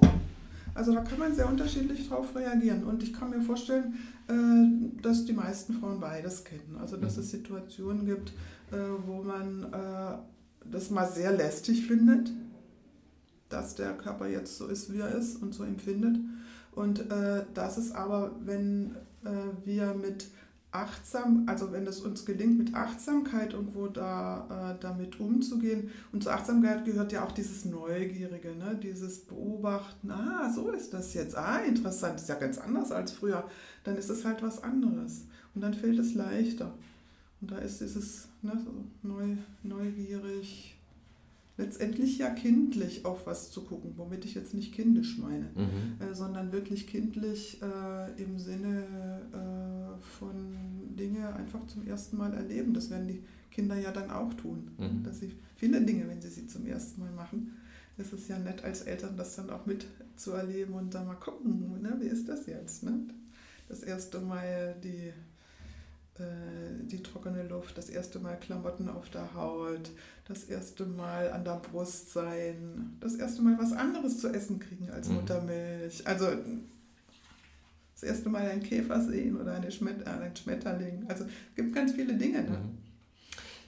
[0.76, 2.84] Also da kann man sehr unterschiedlich drauf reagieren.
[2.84, 6.78] Und ich kann mir vorstellen, äh, dass die meisten Frauen beides kennen.
[6.80, 7.24] Also dass mhm.
[7.24, 8.30] es Situationen gibt,
[8.72, 10.18] äh, wo man äh,
[10.72, 12.32] das mal sehr lästig findet,
[13.50, 16.18] dass der Körper jetzt so ist, wie er ist und so empfindet.
[16.72, 17.04] Und
[17.56, 18.96] dass es aber, wenn
[19.66, 20.28] wir mit
[20.72, 25.90] achtsam, also wenn es uns gelingt, mit Achtsamkeit irgendwo da äh, damit umzugehen.
[26.12, 28.80] Und zur Achtsamkeit gehört ja auch dieses Neugierige, ne?
[28.82, 33.50] dieses Beobachten, ah, so ist das jetzt, ah, interessant, ist ja ganz anders als früher.
[33.84, 35.26] Dann ist es halt was anderes.
[35.56, 36.72] Und dann fällt es leichter.
[37.42, 40.76] Und da ist dieses ne, so neu, neugierig,
[41.58, 46.00] letztendlich ja kindlich auf was zu gucken, womit ich jetzt nicht kindisch meine, mhm.
[46.00, 52.74] äh, sondern wirklich kindlich äh, im Sinne äh, von Dinge einfach zum ersten Mal erleben.
[52.74, 54.72] Das werden die Kinder ja dann auch tun.
[54.78, 55.04] Mhm.
[55.04, 57.58] Dass sie viele Dinge, wenn sie sie zum ersten Mal machen,
[57.98, 61.98] ist es ja nett als Eltern, das dann auch mitzuerleben und dann mal gucken, ne,
[62.00, 62.84] wie ist das jetzt?
[62.84, 63.00] Ne?
[63.68, 65.12] Das erste Mal die
[66.20, 69.92] äh, die trockene Luft, das erste Mal Klamotten auf der Haut,
[70.28, 74.90] das erste Mal an der Brust sein, das erste Mal was anderes zu essen kriegen
[74.90, 75.16] als mhm.
[75.16, 76.06] Muttermilch.
[76.08, 76.28] Also
[78.00, 81.06] das erste Mal einen Käfer sehen oder eine Schmet äh, einen Schmetterling.
[81.08, 82.44] Also es gibt ganz viele Dinge.
[82.44, 82.50] Ne?
[82.50, 82.78] Mhm.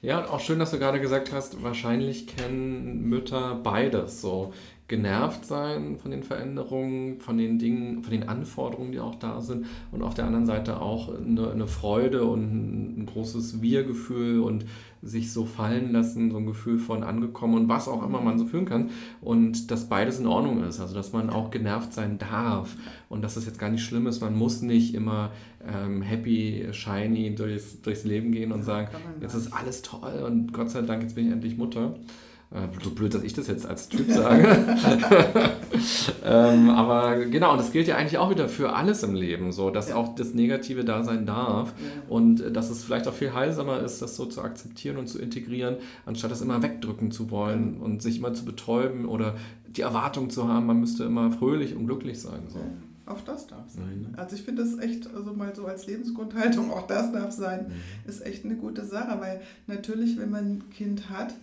[0.02, 4.22] Ja, und auch schön, dass du gerade gesagt hast, wahrscheinlich kennen Mütter beides.
[4.22, 4.54] So
[4.92, 9.66] genervt sein von den Veränderungen, von den Dingen, von den Anforderungen, die auch da sind.
[9.94, 14.66] Und auf der anderen Seite auch eine, eine Freude und ein, großes Wir-Gefühl und
[15.02, 18.46] sich so fallen lassen, so ein Gefühl von angekommen und was auch immer man so
[18.46, 18.90] fühlen kann.
[19.22, 22.76] Und dass beides in Ordnung ist, also dass man auch genervt sein darf
[23.08, 25.32] und dass es jetzt gar nicht schlimm ist, man muss nicht immer
[25.66, 28.90] ähm, happy, shiny durchs, durchs Leben gehen und sagen,
[29.22, 31.96] jetzt ist alles toll und Gott sei Dank, jetzt bin ich endlich Mutter
[32.84, 34.46] so blöd, dass ich das jetzt als Typ sage.
[36.26, 39.70] ähm, aber genau, und das gilt ja eigentlich auch wieder für alles im Leben, so
[39.70, 39.96] dass ja.
[39.96, 42.04] auch das Negative da sein darf ja.
[42.10, 45.78] und dass es vielleicht auch viel heilsamer ist, das so zu akzeptieren und zu integrieren,
[46.06, 49.36] anstatt es immer wegdrücken zu wollen und sich immer zu betäuben oder
[49.68, 52.42] die Erwartung zu haben, man müsste immer fröhlich und glücklich sein.
[52.50, 52.60] So.
[53.06, 54.08] Auch das darf sein.
[54.12, 54.20] Mhm.
[54.20, 58.10] Also ich finde das echt, also mal so als Lebensgrundhaltung, auch das darf sein, mhm.
[58.10, 61.34] ist echt eine gute Sache, weil natürlich, wenn man ein Kind hat,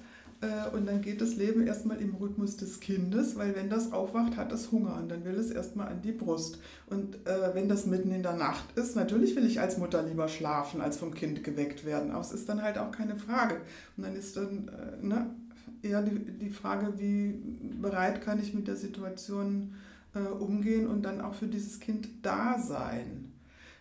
[0.40, 4.36] äh, und dann geht das Leben erstmal im Rhythmus des Kindes, weil wenn das aufwacht,
[4.36, 6.58] hat es Hunger und dann will es erstmal an die Brust.
[6.86, 10.28] Und äh, wenn das mitten in der Nacht ist, natürlich will ich als Mutter lieber
[10.28, 12.12] schlafen, als vom Kind geweckt werden.
[12.12, 13.56] Aber es ist dann halt auch keine Frage.
[13.96, 15.34] Und dann ist dann äh, ne,
[15.82, 17.34] eher die, die Frage, wie
[17.80, 19.74] bereit kann ich mit der Situation
[20.14, 23.27] äh, umgehen und dann auch für dieses Kind da sein.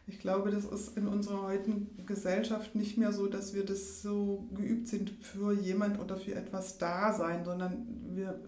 [0.09, 4.47] Ich glaube, das ist in unserer heutigen Gesellschaft nicht mehr so, dass wir das so
[4.55, 8.39] geübt sind, für jemand oder für etwas da sein, sondern wir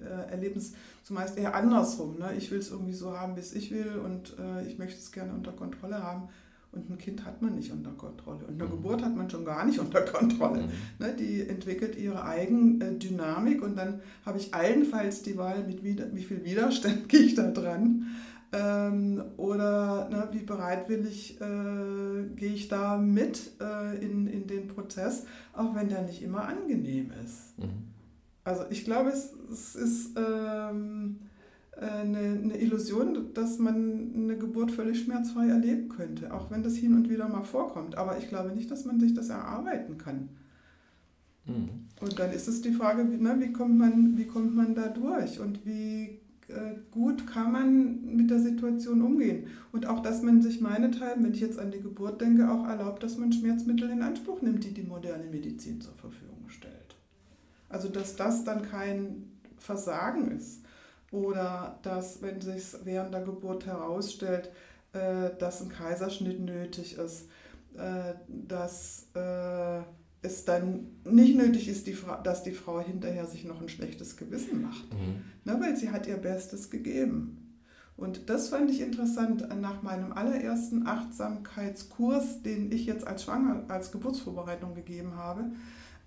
[0.00, 0.72] äh, erleben es
[1.04, 2.18] zumeist eher andersrum.
[2.18, 2.34] Ne?
[2.36, 5.12] Ich will es irgendwie so haben, wie es ich will und äh, ich möchte es
[5.12, 6.28] gerne unter Kontrolle haben.
[6.72, 8.44] Und ein Kind hat man nicht unter Kontrolle.
[8.44, 8.76] Und eine mhm.
[8.76, 10.62] Geburt hat man schon gar nicht unter Kontrolle.
[10.62, 10.70] Mhm.
[10.98, 11.14] Ne?
[11.18, 16.24] Die entwickelt ihre eigene Dynamik und dann habe ich allenfalls die Wahl, mit wie, wie
[16.24, 18.06] viel Widerstand gehe ich da dran.
[18.52, 25.26] Ähm, oder ne, wie bereitwillig äh, gehe ich da mit äh, in, in den Prozess,
[25.52, 27.58] auch wenn der nicht immer angenehm ist.
[27.58, 27.92] Mhm.
[28.44, 31.16] Also ich glaube, es, es ist ähm,
[31.72, 36.76] äh, eine, eine, Illusion, dass man eine Geburt völlig schmerzfrei erleben könnte, auch wenn das
[36.76, 37.98] hin und wieder mal vorkommt.
[37.98, 40.28] Aber ich glaube nicht, dass man sich das erarbeiten kann.
[41.46, 41.86] Mhm.
[42.00, 44.88] Und dann ist es die Frage, wie, ne, wie, kommt man, wie kommt man da
[44.88, 46.20] durch und wie
[46.90, 49.48] gut kann man mit der Situation umgehen.
[49.72, 53.02] Und auch, dass man sich meinethalben, wenn ich jetzt an die Geburt denke, auch erlaubt,
[53.02, 56.96] dass man Schmerzmittel in Anspruch nimmt, die die moderne Medizin zur Verfügung stellt.
[57.68, 60.60] Also, dass das dann kein Versagen ist.
[61.10, 64.50] Oder dass, wenn sich während der Geburt herausstellt,
[64.92, 67.28] äh, dass ein Kaiserschnitt nötig ist,
[67.76, 69.08] äh, dass
[70.26, 74.62] es dann nicht nötig ist, die dass die Frau hinterher sich noch ein schlechtes Gewissen
[74.62, 75.22] macht, mhm.
[75.44, 77.42] ne, weil sie hat ihr Bestes gegeben.
[77.96, 83.90] Und das fand ich interessant nach meinem allerersten Achtsamkeitskurs, den ich jetzt als Schwanger, als
[83.90, 85.52] Geburtsvorbereitung gegeben habe.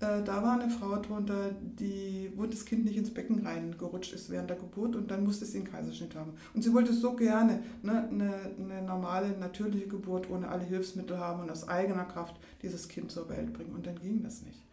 [0.02, 4.30] Äh, da war eine Frau drunter, die, wo das Kind nicht ins Becken reingerutscht ist
[4.30, 6.34] während der Geburt und dann musste sie einen Kaiserschnitt haben.
[6.54, 11.42] Und sie wollte so gerne ne, eine, eine normale, natürliche Geburt ohne alle Hilfsmittel haben
[11.42, 13.76] und aus eigener Kraft dieses Kind zur Welt bringen.
[13.76, 14.64] Und dann ging das nicht.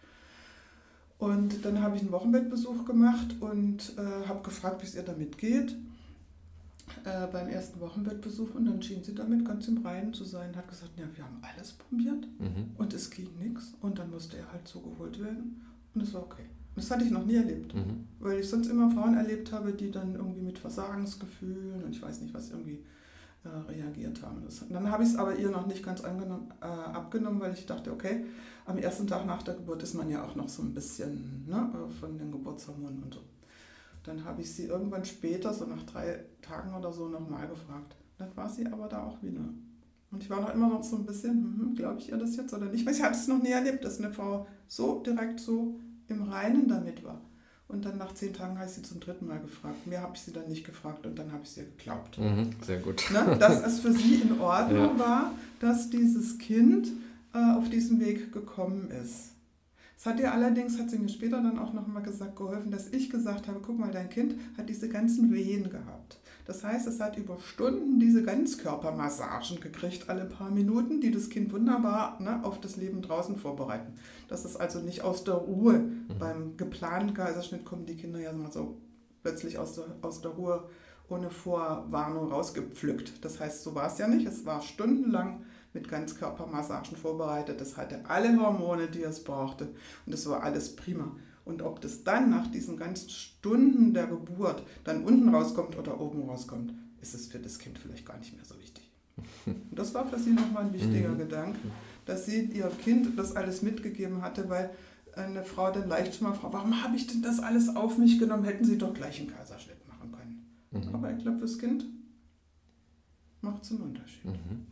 [1.18, 5.38] Und dann habe ich einen Wochenbettbesuch gemacht und äh, habe gefragt, wie es ihr damit
[5.38, 5.74] geht
[7.06, 10.56] äh, beim ersten Wochenbettbesuch und dann schien sie damit ganz im Reinen zu sein.
[10.56, 12.70] Hat gesagt, ja, wir haben alles probiert mhm.
[12.76, 15.62] und es ging nichts und dann musste er halt so geholt werden
[15.94, 16.46] und es war okay.
[16.74, 18.08] Das hatte ich noch nie erlebt, mhm.
[18.18, 22.20] weil ich sonst immer Frauen erlebt habe, die dann irgendwie mit Versagensgefühlen und ich weiß
[22.20, 22.84] nicht was irgendwie
[23.44, 24.42] äh, reagiert haben.
[24.44, 27.66] Das, dann habe ich es aber ihr noch nicht ganz angenommen, äh, abgenommen, weil ich
[27.66, 28.24] dachte, okay,
[28.64, 31.70] am ersten Tag nach der Geburt ist man ja auch noch so ein bisschen ne,
[32.00, 33.20] von den Geburtshormonen und so.
[34.06, 37.96] Dann habe ich sie irgendwann später, so nach drei Tagen oder so, nochmal gefragt.
[38.18, 39.44] Dann war sie aber da auch wieder.
[40.10, 42.54] Und ich war noch immer noch so ein bisschen, hm, glaube ich ihr das jetzt
[42.54, 42.86] oder nicht?
[42.86, 46.68] Weil ich habe es noch nie erlebt, dass eine Frau so direkt so im Reinen
[46.68, 47.20] damit war.
[47.68, 49.86] Und dann nach zehn Tagen habe ich sie zum dritten Mal gefragt.
[49.86, 52.16] Mehr habe ich sie dann nicht gefragt und dann habe ich sie geglaubt.
[52.16, 53.02] Mhm, sehr gut.
[53.12, 53.36] Ne?
[53.40, 54.98] Dass es für sie in Ordnung ja.
[54.98, 56.92] war, dass dieses Kind
[57.34, 59.32] äh, auf diesen Weg gekommen ist.
[59.96, 63.08] Es hat ihr allerdings, hat sie mir später dann auch nochmal gesagt, geholfen, dass ich
[63.08, 66.18] gesagt habe, guck mal, dein Kind hat diese ganzen Wehen gehabt.
[66.44, 71.52] Das heißt, es hat über Stunden diese Ganzkörpermassagen gekriegt, alle paar Minuten, die das Kind
[71.52, 73.94] wunderbar ne, auf das Leben draußen vorbereiten.
[74.28, 75.78] Das ist also nicht aus der Ruhe.
[75.78, 76.18] Mhm.
[76.18, 78.76] Beim geplanten Kaiserschnitt kommen die Kinder ja mal so
[79.22, 80.68] plötzlich aus der, aus der Ruhe
[81.08, 83.24] ohne Vorwarnung rausgepflückt.
[83.24, 84.26] Das heißt, so war es ja nicht.
[84.26, 85.44] Es war stundenlang
[85.76, 87.60] mit Ganzkörpermassagen vorbereitet.
[87.60, 89.66] Das hatte alle Hormone, die es brauchte.
[89.66, 91.14] Und das war alles prima.
[91.44, 96.28] Und ob das dann nach diesen ganzen Stunden der Geburt dann unten rauskommt oder oben
[96.28, 98.90] rauskommt, ist es für das Kind vielleicht gar nicht mehr so wichtig.
[99.46, 101.18] Und das war für sie nochmal ein wichtiger mhm.
[101.18, 101.58] Gedanke,
[102.04, 104.70] dass sie ihrem Kind das alles mitgegeben hatte, weil
[105.14, 108.18] eine Frau dann leicht schon mal fragt, warum habe ich denn das alles auf mich
[108.18, 108.44] genommen?
[108.44, 110.46] Hätten sie doch gleich einen Kaiserschnitt machen können.
[110.72, 110.94] Mhm.
[110.94, 111.84] Aber ich glaube, fürs Kind
[113.40, 114.24] macht es einen Unterschied.
[114.24, 114.66] Mhm.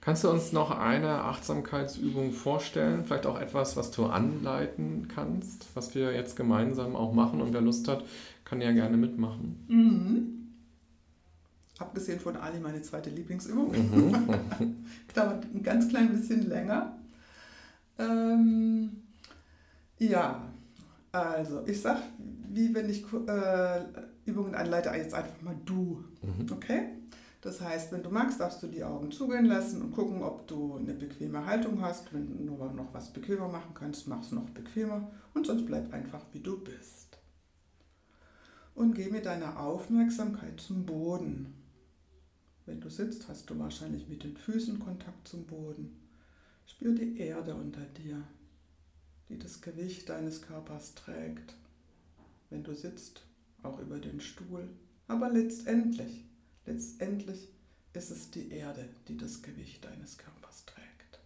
[0.00, 3.04] Kannst du uns noch eine Achtsamkeitsübung vorstellen?
[3.04, 7.60] Vielleicht auch etwas, was du anleiten kannst, was wir jetzt gemeinsam auch machen und wer
[7.60, 8.04] Lust hat,
[8.44, 9.64] kann ja gerne mitmachen.
[9.68, 10.34] Mhm.
[11.78, 13.70] Abgesehen von Ali meine zweite Lieblingsübung.
[13.70, 14.14] Mhm.
[15.14, 16.96] Dauert ein ganz klein bisschen länger.
[17.98, 18.90] Ähm,
[19.98, 20.42] ja,
[21.12, 21.98] Also, ich sag,
[22.50, 23.80] wie wenn ich äh,
[24.26, 26.04] Übungen anleite, jetzt einfach mal du.
[26.22, 26.52] Mhm.
[26.52, 26.97] Okay?
[27.40, 30.76] Das heißt, wenn du magst, darfst du die Augen zugehen lassen und gucken, ob du
[30.76, 32.12] eine bequeme Haltung hast.
[32.12, 35.92] Wenn du nur noch was bequemer machen kannst, mach es noch bequemer und sonst bleib
[35.92, 37.18] einfach wie du bist.
[38.74, 41.54] Und geh mit deiner Aufmerksamkeit zum Boden.
[42.66, 45.96] Wenn du sitzt, hast du wahrscheinlich mit den Füßen Kontakt zum Boden.
[46.66, 48.22] Spür die Erde unter dir,
[49.28, 51.54] die das Gewicht deines Körpers trägt.
[52.50, 53.22] Wenn du sitzt,
[53.62, 54.68] auch über den Stuhl.
[55.06, 56.27] Aber letztendlich
[56.68, 57.48] Letztendlich
[57.94, 61.18] ist es die Erde, die das Gewicht deines Körpers trägt.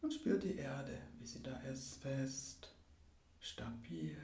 [0.00, 2.74] Und spür die Erde, wie sie da ist, fest,
[3.38, 4.16] stabil,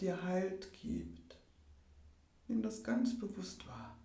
[0.00, 1.36] dir Halt gibt.
[2.48, 3.96] Nimm das ganz bewusst wahr.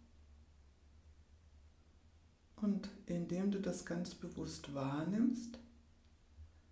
[2.57, 5.57] Und indem du das ganz bewusst wahrnimmst,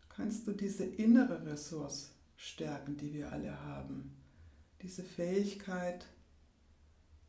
[0.10, 4.16] kannst du diese innere Ressource stärken, die wir alle haben.
[4.84, 6.06] Diese Fähigkeit,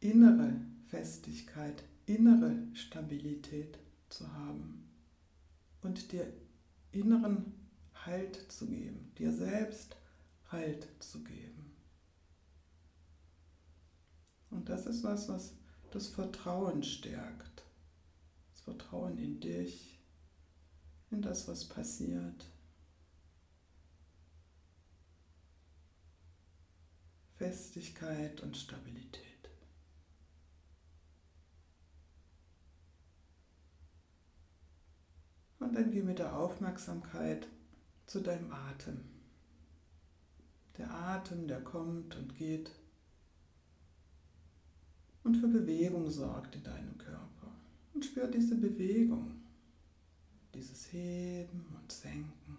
[0.04, 3.78] innere Festigkeit, innere Stabilität
[4.10, 4.86] zu haben
[5.80, 6.30] und dir
[6.92, 7.54] inneren
[8.04, 9.96] Halt zu geben, dir selbst
[10.52, 11.72] Halt zu geben.
[14.50, 15.54] Und das ist was, was
[15.90, 17.64] das Vertrauen stärkt.
[18.52, 19.98] Das Vertrauen in dich,
[21.10, 22.44] in das, was passiert.
[27.36, 29.33] Festigkeit und Stabilität.
[35.64, 37.48] Und dann geh mit der Aufmerksamkeit
[38.04, 39.00] zu deinem Atem.
[40.76, 42.70] Der Atem, der kommt und geht
[45.22, 47.50] und für Bewegung sorgt in deinem Körper.
[47.94, 49.40] Und spür diese Bewegung,
[50.52, 52.58] dieses Heben und Senken,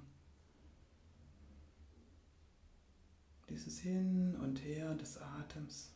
[3.50, 5.95] dieses Hin und Her des Atems.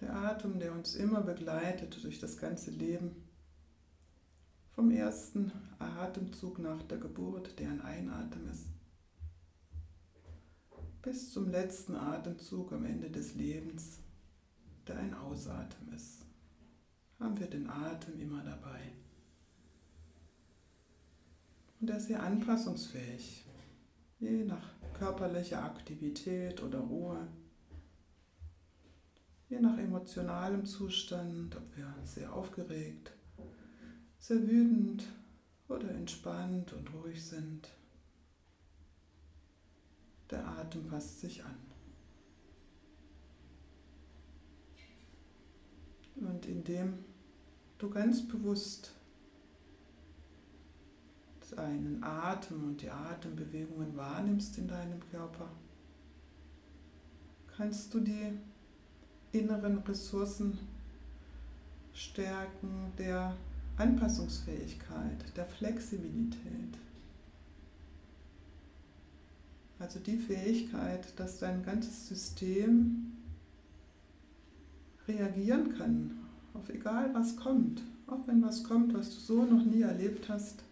[0.00, 3.16] Der Atem, der uns immer begleitet durch das ganze Leben.
[4.72, 8.66] Vom ersten Atemzug nach der Geburt, der ein Einatmen ist,
[11.02, 13.98] bis zum letzten Atemzug am Ende des Lebens,
[14.86, 16.24] der ein Ausatmen ist,
[17.18, 18.80] haben wir den Atem immer dabei.
[21.80, 23.44] Und er ist sehr anpassungsfähig,
[24.18, 27.26] je nach körperlicher Aktivität oder Ruhe
[29.50, 33.12] je nach emotionalem Zustand, ob wir sehr aufgeregt,
[34.20, 35.04] sehr wütend
[35.68, 37.68] oder entspannt und ruhig sind.
[40.30, 41.56] Der Atem passt sich an.
[46.14, 47.04] Und indem
[47.78, 48.92] du ganz bewusst
[51.56, 55.50] deinen Atem und die Atembewegungen wahrnimmst in deinem Körper,
[57.48, 58.38] kannst du die
[59.32, 60.58] inneren Ressourcen
[61.94, 63.36] stärken, der
[63.76, 66.78] Anpassungsfähigkeit, der Flexibilität.
[69.78, 73.12] Also die Fähigkeit, dass dein ganzes System
[75.08, 76.20] reagieren kann
[76.54, 80.62] auf egal was kommt, auch wenn was kommt, was du so noch nie erlebt hast.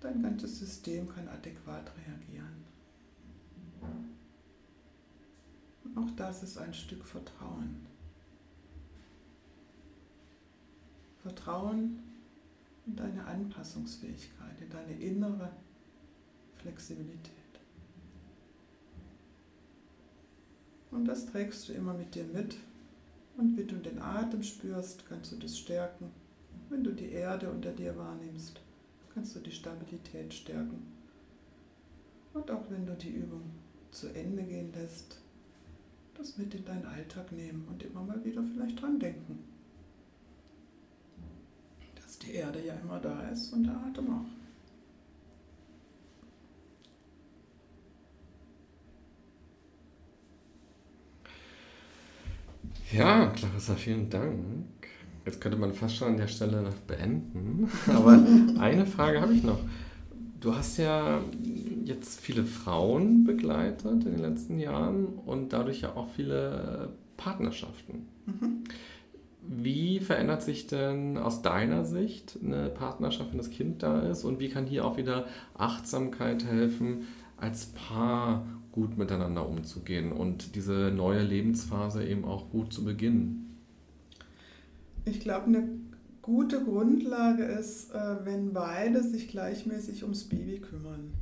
[0.00, 2.61] Dein ganzes System kann adäquat reagieren.
[5.94, 7.86] Auch das ist ein Stück Vertrauen.
[11.22, 12.02] Vertrauen
[12.86, 15.50] in deine Anpassungsfähigkeit, in deine innere
[16.56, 17.32] Flexibilität.
[20.90, 22.56] Und das trägst du immer mit dir mit.
[23.36, 26.10] Und wie du den Atem spürst, kannst du das stärken.
[26.68, 28.60] Wenn du die Erde unter dir wahrnimmst,
[29.14, 30.86] kannst du die Stabilität stärken.
[32.34, 33.42] Und auch wenn du die Übung
[33.90, 35.21] zu Ende gehen lässt,
[36.22, 39.40] das mit in deinen Alltag nehmen und immer mal wieder vielleicht dran denken.
[41.96, 44.26] Dass die Erde ja immer da ist und der Atem auch.
[52.92, 54.66] Ja, Clarissa, vielen Dank.
[55.24, 57.68] Jetzt könnte man fast schon an der Stelle beenden.
[57.88, 58.12] Aber
[58.60, 59.58] eine Frage habe ich noch.
[60.40, 61.20] Du hast ja
[61.84, 68.08] jetzt viele Frauen begleitet in den letzten Jahren und dadurch ja auch viele Partnerschaften.
[68.26, 68.64] Mhm.
[69.44, 74.24] Wie verändert sich denn aus deiner Sicht eine Partnerschaft, wenn das Kind da ist?
[74.24, 80.92] Und wie kann hier auch wieder Achtsamkeit helfen, als Paar gut miteinander umzugehen und diese
[80.94, 83.58] neue Lebensphase eben auch gut zu beginnen?
[85.04, 85.68] Ich glaube, eine
[86.22, 91.12] gute Grundlage ist, äh, wenn beide sich gleichmäßig ums Baby kümmern.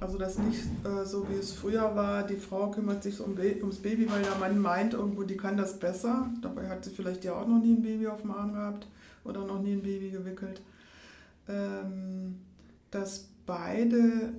[0.00, 3.76] Also das nicht äh, so wie es früher war, die Frau kümmert sich um ums
[3.76, 6.30] Baby, weil der Mann meint irgendwo, die kann das besser.
[6.40, 8.86] Dabei hat sie vielleicht ja auch noch nie ein Baby auf dem Arm gehabt
[9.24, 10.62] oder noch nie ein Baby gewickelt.
[11.48, 12.36] Ähm,
[12.90, 14.32] dass beide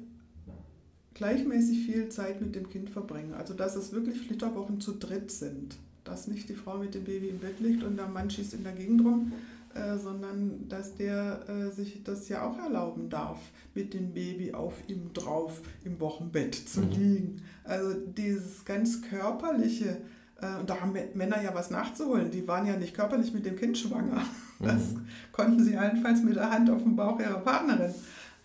[1.14, 3.36] gleichmäßig viel Zeit mit dem Kind verbringen.
[3.36, 5.78] Also dass es wirklich Flitterwochen zu dritt sind.
[6.04, 8.64] Dass nicht die Frau mit dem Baby im Bett liegt und der Mann schießt in
[8.64, 9.32] der Gegend rum,
[9.74, 13.40] äh, sondern dass der äh, sich das ja auch erlauben darf,
[13.74, 16.92] mit dem Baby auf ihm drauf im Wochenbett zu mhm.
[16.92, 17.42] liegen.
[17.64, 19.98] Also dieses ganz körperliche,
[20.42, 23.56] äh, und da haben Männer ja was nachzuholen, die waren ja nicht körperlich mit dem
[23.56, 24.24] Kind schwanger.
[24.60, 25.08] Das mhm.
[25.32, 27.96] konnten sie allenfalls mit der Hand auf dem Bauch ihrer Partnerin.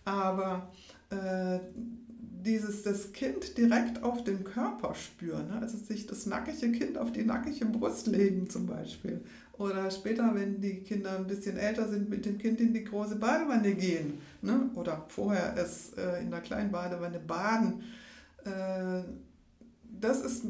[0.03, 0.71] Aber
[1.11, 1.59] äh,
[2.43, 5.59] dieses das Kind direkt auf den Körper spüren, ne?
[5.61, 9.21] also sich das nackige Kind auf die nackige Brust legen zum Beispiel
[9.57, 13.15] oder später, wenn die Kinder ein bisschen älter sind, mit dem Kind in die große
[13.15, 14.19] Badewanne gehen.
[14.41, 14.69] Ne?
[14.75, 17.83] Oder vorher es äh, in der kleinen Badewanne baden.
[18.45, 19.01] Äh,
[19.99, 20.43] das ist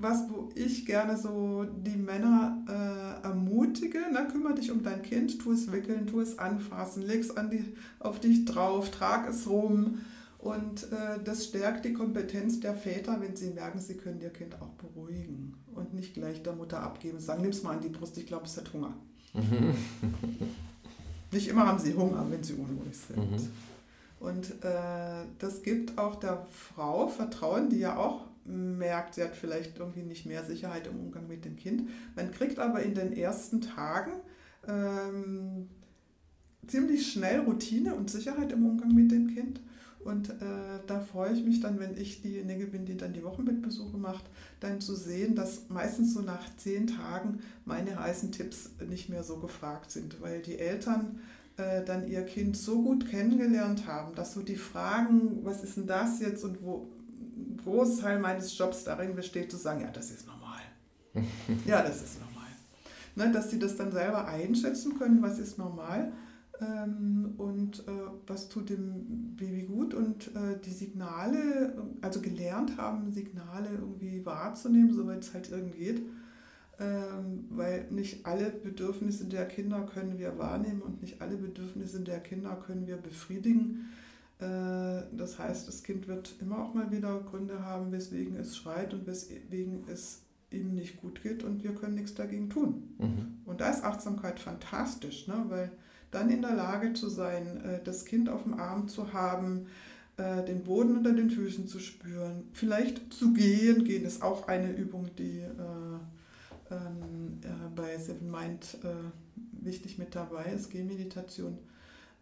[0.00, 3.98] was, wo ich gerne so die Männer äh, ermutige.
[4.12, 4.28] Ne?
[4.30, 7.64] Kümmere dich um dein Kind, tu es wickeln, tu es anfassen, leg es an die,
[7.98, 9.98] auf dich drauf, trag es rum.
[10.38, 14.54] Und äh, das stärkt die Kompetenz der Väter, wenn sie merken, sie können ihr Kind
[14.60, 17.18] auch beruhigen und nicht gleich der Mutter abgeben.
[17.18, 18.94] Sagen, nimm es mal an die Brust, ich glaube, es hat Hunger.
[19.34, 19.74] Mhm.
[21.32, 23.30] nicht immer haben sie Hunger, wenn sie unruhig sind.
[23.30, 23.48] Mhm.
[24.20, 29.78] Und äh, das gibt auch der Frau Vertrauen, die ja auch merkt, sie hat vielleicht
[29.78, 31.88] irgendwie nicht mehr Sicherheit im Umgang mit dem Kind.
[32.16, 34.12] Man kriegt aber in den ersten Tagen
[34.66, 35.68] ähm,
[36.66, 39.60] ziemlich schnell Routine und Sicherheit im Umgang mit dem Kind.
[41.18, 44.22] Freue ich mich dann, wenn ich diejenige bin, die dann die Wochenbettbesuche macht,
[44.60, 49.38] dann zu sehen, dass meistens so nach zehn Tagen meine heißen Tipps nicht mehr so
[49.38, 51.18] gefragt sind, weil die Eltern
[51.56, 55.88] äh, dann ihr Kind so gut kennengelernt haben, dass so die Fragen, was ist denn
[55.88, 56.86] das jetzt und wo,
[57.36, 60.60] ein Großteil meines Jobs darin besteht, zu sagen, ja, das ist normal.
[61.66, 62.46] ja, das ist normal.
[63.16, 66.12] Ne, dass sie das dann selber einschätzen können, was ist normal
[66.60, 67.92] ähm, und äh,
[68.26, 74.92] was tut dem Baby gut und äh, die Signale, also gelernt haben, Signale irgendwie wahrzunehmen,
[74.92, 76.02] soweit es halt irgendwie geht.
[76.80, 82.20] Ähm, weil nicht alle Bedürfnisse der Kinder können wir wahrnehmen und nicht alle Bedürfnisse der
[82.20, 83.88] Kinder können wir befriedigen.
[84.38, 88.94] Äh, das heißt, das Kind wird immer auch mal wieder Gründe haben, weswegen es schreit
[88.94, 92.94] und weswegen es ihm nicht gut geht und wir können nichts dagegen tun.
[92.98, 93.38] Mhm.
[93.44, 95.44] Und da ist Achtsamkeit fantastisch, ne?
[95.48, 95.72] weil
[96.10, 99.66] dann in der Lage zu sein, äh, das Kind auf dem Arm zu haben,
[100.16, 103.84] äh, den Boden unter den Füßen zu spüren, vielleicht zu gehen.
[103.84, 107.40] Gehen ist auch eine Übung, die äh, ähm,
[107.74, 108.78] bei Seven Mind
[109.52, 111.58] wichtig mit dabei ist, Gehmeditation.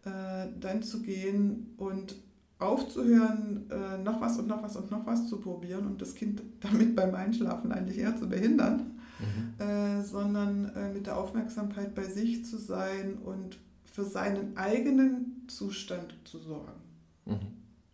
[0.03, 2.15] Dann zu gehen und
[2.59, 3.67] aufzuhören,
[4.05, 7.13] noch was und noch was und noch was zu probieren und das Kind damit beim
[7.13, 10.03] Einschlafen eigentlich eher zu behindern, mhm.
[10.05, 13.57] sondern mit der Aufmerksamkeit bei sich zu sein und
[13.97, 16.79] für seinen eigenen Zustand zu sorgen.
[17.25, 17.39] Mhm.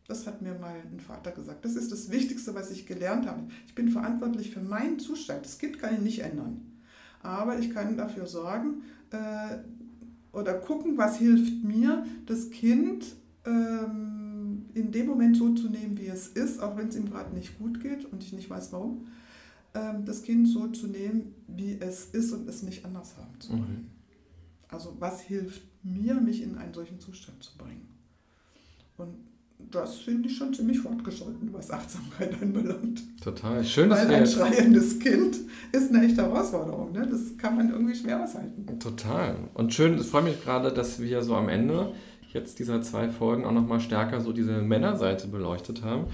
[0.05, 1.63] Das hat mir mal ein Vater gesagt.
[1.63, 3.43] Das ist das Wichtigste, was ich gelernt habe.
[3.67, 5.45] Ich bin verantwortlich für meinen Zustand.
[5.45, 6.59] Das Kind kann ich nicht ändern.
[7.21, 8.81] Aber ich kann dafür sorgen
[9.11, 9.59] äh,
[10.33, 13.05] oder gucken, was hilft mir, das Kind
[13.45, 17.33] ähm, in dem Moment so zu nehmen, wie es ist, auch wenn es ihm gerade
[17.33, 19.07] nicht gut geht und ich nicht weiß warum.
[19.73, 23.53] Ähm, das Kind so zu nehmen, wie es ist und es nicht anders haben zu
[23.53, 23.61] wollen.
[23.61, 23.87] Mhm.
[24.67, 27.87] Also was hilft mir, mich in einen solchen Zustand zu bringen?
[28.97, 29.15] Und
[29.71, 33.01] das finde ich schon ziemlich fortgeschritten, was Achtsamkeit anbelangt.
[33.21, 33.63] Total.
[33.63, 35.37] Schön, dass Weil ein schreiendes Kind
[35.71, 36.91] ist eine echte Herausforderung.
[36.91, 37.07] Ne?
[37.07, 38.79] Das kann man irgendwie schwer aushalten.
[38.79, 39.37] Total.
[39.53, 41.93] Und schön, es freut mich gerade, dass wir so am Ende
[42.33, 46.05] jetzt dieser zwei Folgen auch nochmal stärker so diese Männerseite beleuchtet haben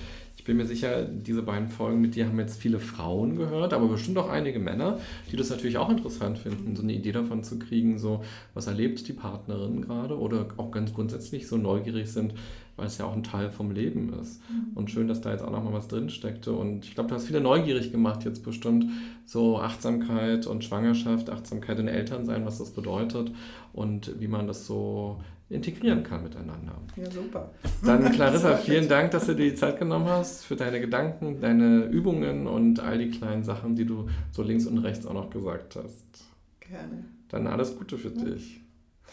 [0.49, 4.17] bin mir sicher, diese beiden Folgen mit dir haben jetzt viele Frauen gehört, aber bestimmt
[4.17, 4.97] auch einige Männer,
[5.31, 8.23] die das natürlich auch interessant finden, so eine Idee davon zu kriegen, so
[8.55, 12.33] was erlebt die Partnerin gerade oder auch ganz grundsätzlich so neugierig sind,
[12.77, 14.41] weil es ja auch ein Teil vom Leben ist.
[14.49, 14.75] Mhm.
[14.75, 16.51] Und schön, dass da jetzt auch nochmal was drin steckte.
[16.51, 18.85] Und ich glaube, du hast viele neugierig gemacht jetzt bestimmt,
[19.25, 23.31] so Achtsamkeit und Schwangerschaft, Achtsamkeit in Elternsein, was das bedeutet
[23.71, 25.19] und wie man das so
[25.49, 26.75] integrieren kann miteinander.
[26.95, 27.51] Ja, super.
[27.83, 31.85] Dann Clarissa, vielen Dank, dass du dir die Zeit genommen hast für deine Gedanken, deine
[31.85, 35.75] Übungen und all die kleinen Sachen, die du so links und rechts auch noch gesagt
[35.75, 36.23] hast.
[36.59, 37.05] Gerne.
[37.29, 38.25] Dann alles Gute für ja.
[38.25, 38.61] dich.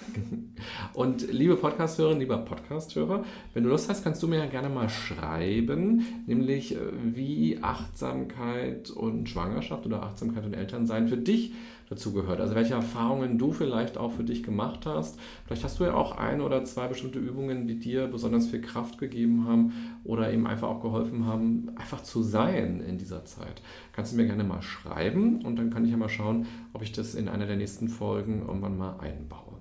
[0.93, 3.25] Und liebe Podcasthörerinnen, lieber Podcasthörer,
[3.55, 8.91] wenn du Lust hast, kannst du mir ja gerne mal schreiben, nämlich äh, wie Achtsamkeit
[8.91, 11.55] und Schwangerschaft oder Achtsamkeit und Elternsein für dich
[11.89, 12.41] dazu gehört.
[12.41, 15.19] Also welche Erfahrungen du vielleicht auch für dich gemacht hast.
[15.47, 18.99] Vielleicht hast du ja auch ein oder zwei bestimmte Übungen, die dir besonders viel Kraft
[18.99, 19.73] gegeben haben
[20.05, 23.63] oder eben einfach auch geholfen haben, einfach zu sein in dieser Zeit.
[23.93, 26.93] Kannst du mir gerne mal schreiben und dann kann ich ja mal schauen, ob ich
[26.93, 29.57] das in einer der nächsten Folgen irgendwann mal einbaue.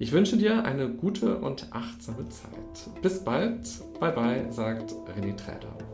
[0.00, 3.02] Ich wünsche dir eine gute und achtsame Zeit.
[3.02, 3.68] Bis bald.
[3.98, 5.87] Bye bye, sagt René Träder.